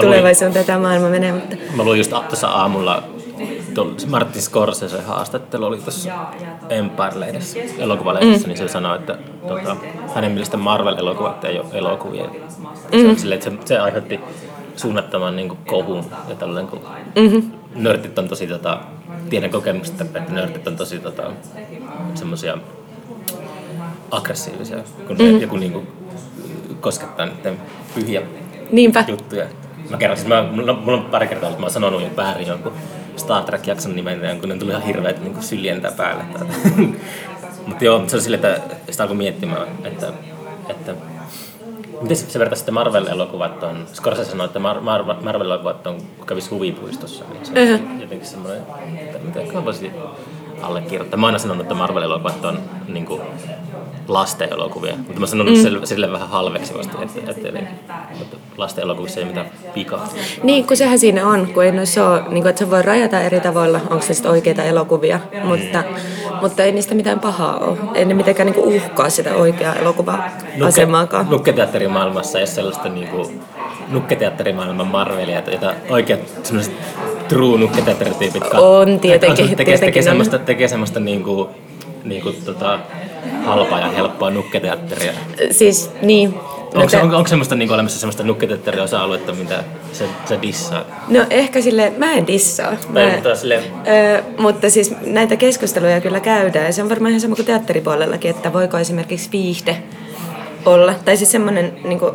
[0.00, 1.32] tulevaisuuden tätä maailma menee.
[1.32, 1.56] Mutta...
[1.76, 3.02] Mä luin just tuossa aamulla
[4.06, 6.10] Martin Scorsese haastattelu oli tuossa
[6.68, 8.48] Empire-lehdessä, elokuvalehdessä, mm.
[8.48, 9.76] niin se sanoi, että tota,
[10.14, 12.24] hänen mielestä Marvel-elokuvat ei ole elokuvia.
[12.92, 13.14] Mm.
[13.14, 14.20] Se, sille, että se, se aiheutti
[14.76, 16.80] suunnattoman niin kuin, kohun ja tällainen, kun
[17.16, 17.50] mm-hmm.
[17.74, 18.80] nörtit on tosi, tota,
[19.30, 21.22] tiedän kokemusta, että nörtit on tosi tota,
[22.18, 22.58] semmoisia
[24.10, 25.40] aggressiivisia, kun mm-hmm.
[25.40, 25.88] joku niin kuin,
[26.80, 27.60] koskettaa niiden
[27.94, 28.22] pyhiä
[28.72, 29.04] Niinpä.
[29.08, 29.46] juttuja.
[29.90, 32.46] Mä kerron, siis mä, mulla, mulla on pari kertaa, että mä oon sanonut jo väärin
[32.46, 32.72] jonkun
[33.16, 36.24] Star Trek-jakson nimen, kun ne tuli ihan hirveät niin syljentä päälle.
[37.66, 40.12] Mutta joo, se on silleen, että sitä alkoi miettimään, että,
[40.68, 40.94] että
[42.02, 46.50] Miten se vertaisi sitten Marvel-elokuvat on, Scorsese sanoi, että Mar- Mar- Marvel-elokuvat on, kun kävisi
[46.50, 48.00] huvipuistossa, niin se on uh-huh.
[48.00, 48.62] jotenkin semmoinen,
[48.98, 49.90] että mitä voisi
[50.62, 51.18] allekirjoittaa.
[51.18, 53.20] Mä oon aina sanonut, että Marvel-elokuvat on niin kuin,
[54.08, 55.54] lasten elokuvia, mutta mä sanon mm.
[55.54, 57.58] sille, sille vähän halveksivasti, että, että, eli,
[58.20, 60.08] että lasten elokuvissa ei mitään pikaa.
[60.42, 63.20] Niin, kun sehän siinä on, kun ei noissa ole, niin kuin, että se voi rajata
[63.20, 65.84] eri tavoilla, onko se sitten oikeita elokuvia, mutta,
[66.40, 67.78] mutta ei niistä mitään pahaa ole.
[67.94, 71.22] Ei ne mitenkään niin kuin uhkaa sitä oikeaa elokuva-asemaakaan.
[71.24, 73.40] Nukke, nukketeatterimaailmassa ei ole sellaista niin kuin,
[73.88, 76.74] nukketeatterimaailman Marvelia, jota oikeat sellaiset
[77.28, 79.44] true nukketeatterityypit On tietenkin.
[79.44, 81.48] Tekee, tekee, tekee semmoista, tekee semmoista niin kuin,
[82.04, 82.78] niin kuin, tota,
[83.44, 85.12] halpaa ja helppoa nukketeatteria.
[85.50, 86.34] Siis niin.
[86.74, 86.96] Onko, te...
[87.02, 90.84] onko, onko semmoista niin olemassa semmoista nukketeatteria osa-aluetta, mitä se, se dissaa?
[91.08, 92.76] No ehkä sille, mä en dissaa.
[92.88, 93.54] Mä, mä, mutta, sille...
[93.56, 98.30] ö, mutta siis näitä keskusteluja kyllä käydään ja se on varmaan ihan sama kuin teatteripuolellakin,
[98.30, 99.82] että voiko esimerkiksi viihde
[100.64, 100.94] olla.
[101.04, 102.12] Tai siis semmoinen niin kuin,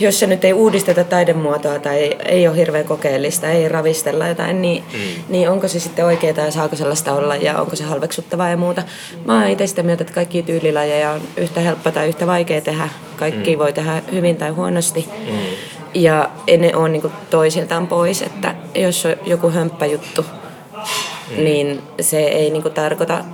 [0.00, 4.62] jos se nyt ei uudisteta taidemuotoa tai ei, ei ole hirveän kokeellista, ei ravistella jotain,
[4.62, 4.98] niin, mm.
[5.28, 8.82] niin onko se sitten oikeaa ja saako sellaista olla ja onko se halveksuttavaa ja muuta.
[9.24, 12.88] Mä oon itse sitä mieltä, että kaikki tyylilajeja on yhtä helppo tai yhtä vaikea tehdä.
[13.16, 13.58] Kaikki mm.
[13.58, 15.08] voi tehdä hyvin tai huonosti.
[15.30, 15.38] Mm.
[15.94, 21.44] Ja ei ne ole niin toisiltaan pois, että jos on joku hömppäjuttu, mm.
[21.44, 23.24] niin se ei niin tarkoita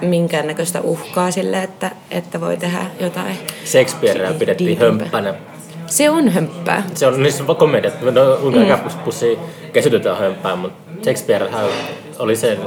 [0.00, 3.38] minkäännäköistä uhkaa sille, että, että voi tehdä jotain.
[3.64, 5.34] Shakespearea pidettiin hömppänä
[5.88, 6.82] se on hömppää.
[6.94, 8.00] Se on niissä komediat.
[8.00, 9.00] No, kuinka mm.
[9.04, 9.38] pussi
[9.72, 11.48] kesytetään hömppää, mutta Shakespeare
[12.18, 12.58] oli sen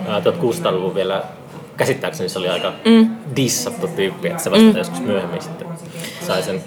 [0.00, 1.22] 1600-luvun vielä
[1.76, 3.10] käsittääkseni se oli aika mm.
[3.36, 4.76] dissattu tyyppi, että se vasta mm.
[4.76, 5.68] joskus myöhemmin sitten
[6.30, 6.62] sai sen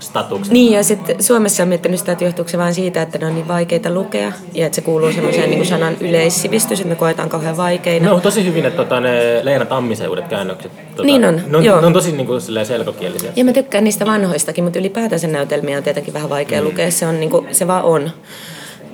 [0.00, 0.52] statuksen.
[0.52, 3.34] Niin, ja sitten Suomessa on miettinyt sitä, että johtuuko se vain siitä, että ne on
[3.34, 7.56] niin vaikeita lukea, ja että se kuuluu semmoiseen niin sanan yleissivistys, että me koetaan kauhean
[7.56, 8.08] vaikeina.
[8.08, 11.56] No on tosi hyvin, että tota, ne Leena Tammisen uudet käännökset, tota, niin on, ne
[11.56, 11.80] on, joo.
[11.80, 13.32] ne on tosi niin kuin, selkokielisiä.
[13.36, 16.66] Ja mä tykkään niistä vanhoistakin, mutta ylipäätään sen näytelmiä on tietenkin vähän vaikea mm.
[16.66, 18.10] lukea, se, on, niin kuin, se vaan on.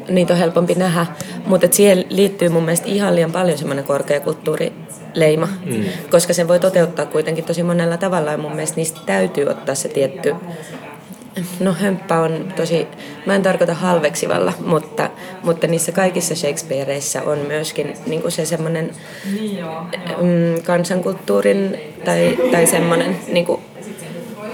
[0.08, 1.06] Niitä on helpompi nähdä.
[1.46, 5.84] Mutta siihen liittyy mun mielestä ihan liian paljon semmoinen korkeakulttuurileima, mm.
[6.10, 9.88] koska sen voi toteuttaa kuitenkin tosi monella tavalla ja mun mielestä niistä täytyy ottaa se
[9.88, 10.34] tietty
[11.60, 12.86] No hömppä on tosi,
[13.26, 15.10] mä en tarkoita halveksivalla, mutta,
[15.42, 18.90] mutta niissä kaikissa Shakespeareissa on myöskin niin kuin se semmoinen
[20.20, 23.60] mm, kansankulttuurin tai, tai semmoinen niin kuin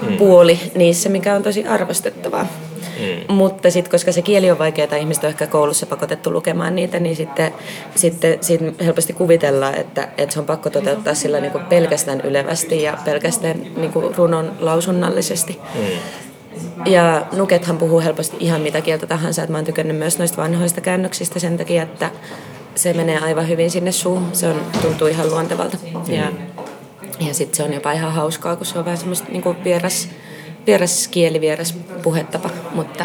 [0.08, 0.16] mm.
[0.16, 2.46] puoli niissä, mikä on tosi arvostettavaa.
[2.82, 3.34] Mm.
[3.34, 7.00] Mutta sitten, koska se kieli on vaikeaa tai ihmiset on ehkä koulussa pakotettu lukemaan niitä,
[7.00, 7.52] niin sitten,
[7.94, 12.82] sitten siitä helposti kuvitellaan, että, että se on pakko toteuttaa sillä niin kuin pelkästään ylevästi
[12.82, 15.60] ja pelkästään niin kuin runon lausunnallisesti.
[15.74, 15.82] Mm.
[16.86, 20.80] Ja Nukethan puhuu helposti ihan mitä kieltä tahansa, että mä oon tykännyt myös noista vanhoista
[20.80, 22.10] käännöksistä sen takia, että
[22.74, 24.28] se menee aivan hyvin sinne suuhun.
[24.32, 25.76] Se on, tuntuu ihan luontevalta.
[26.08, 26.32] Ja,
[27.26, 30.08] ja sitten se on jopa ihan hauskaa, kun se on vähän semmoista niin vieras,
[30.66, 33.04] vieras kieli, vieras puhetapa, mutta,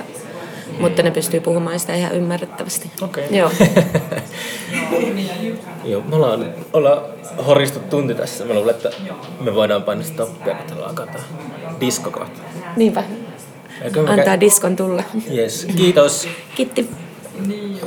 [0.80, 2.92] mutta ne pystyy puhumaan sitä ihan ymmärrettävästi.
[3.02, 3.26] Okei.
[3.26, 3.38] Okay.
[3.38, 3.52] Joo.
[5.84, 7.02] Joo, me ollaan, ollaan
[7.46, 8.46] horistu tunti tässä.
[8.46, 8.92] Mä luulen, että
[9.40, 11.24] me voidaan painaa stoppia, kun alkaa tämä
[11.80, 12.42] disko kohta.
[12.76, 13.04] Niinpä.
[14.08, 15.04] Antaa diskon tulla.
[15.36, 15.68] Yes.
[15.78, 16.28] Kiitos.
[16.56, 16.90] Kiitti.
[17.48, 17.80] Niin.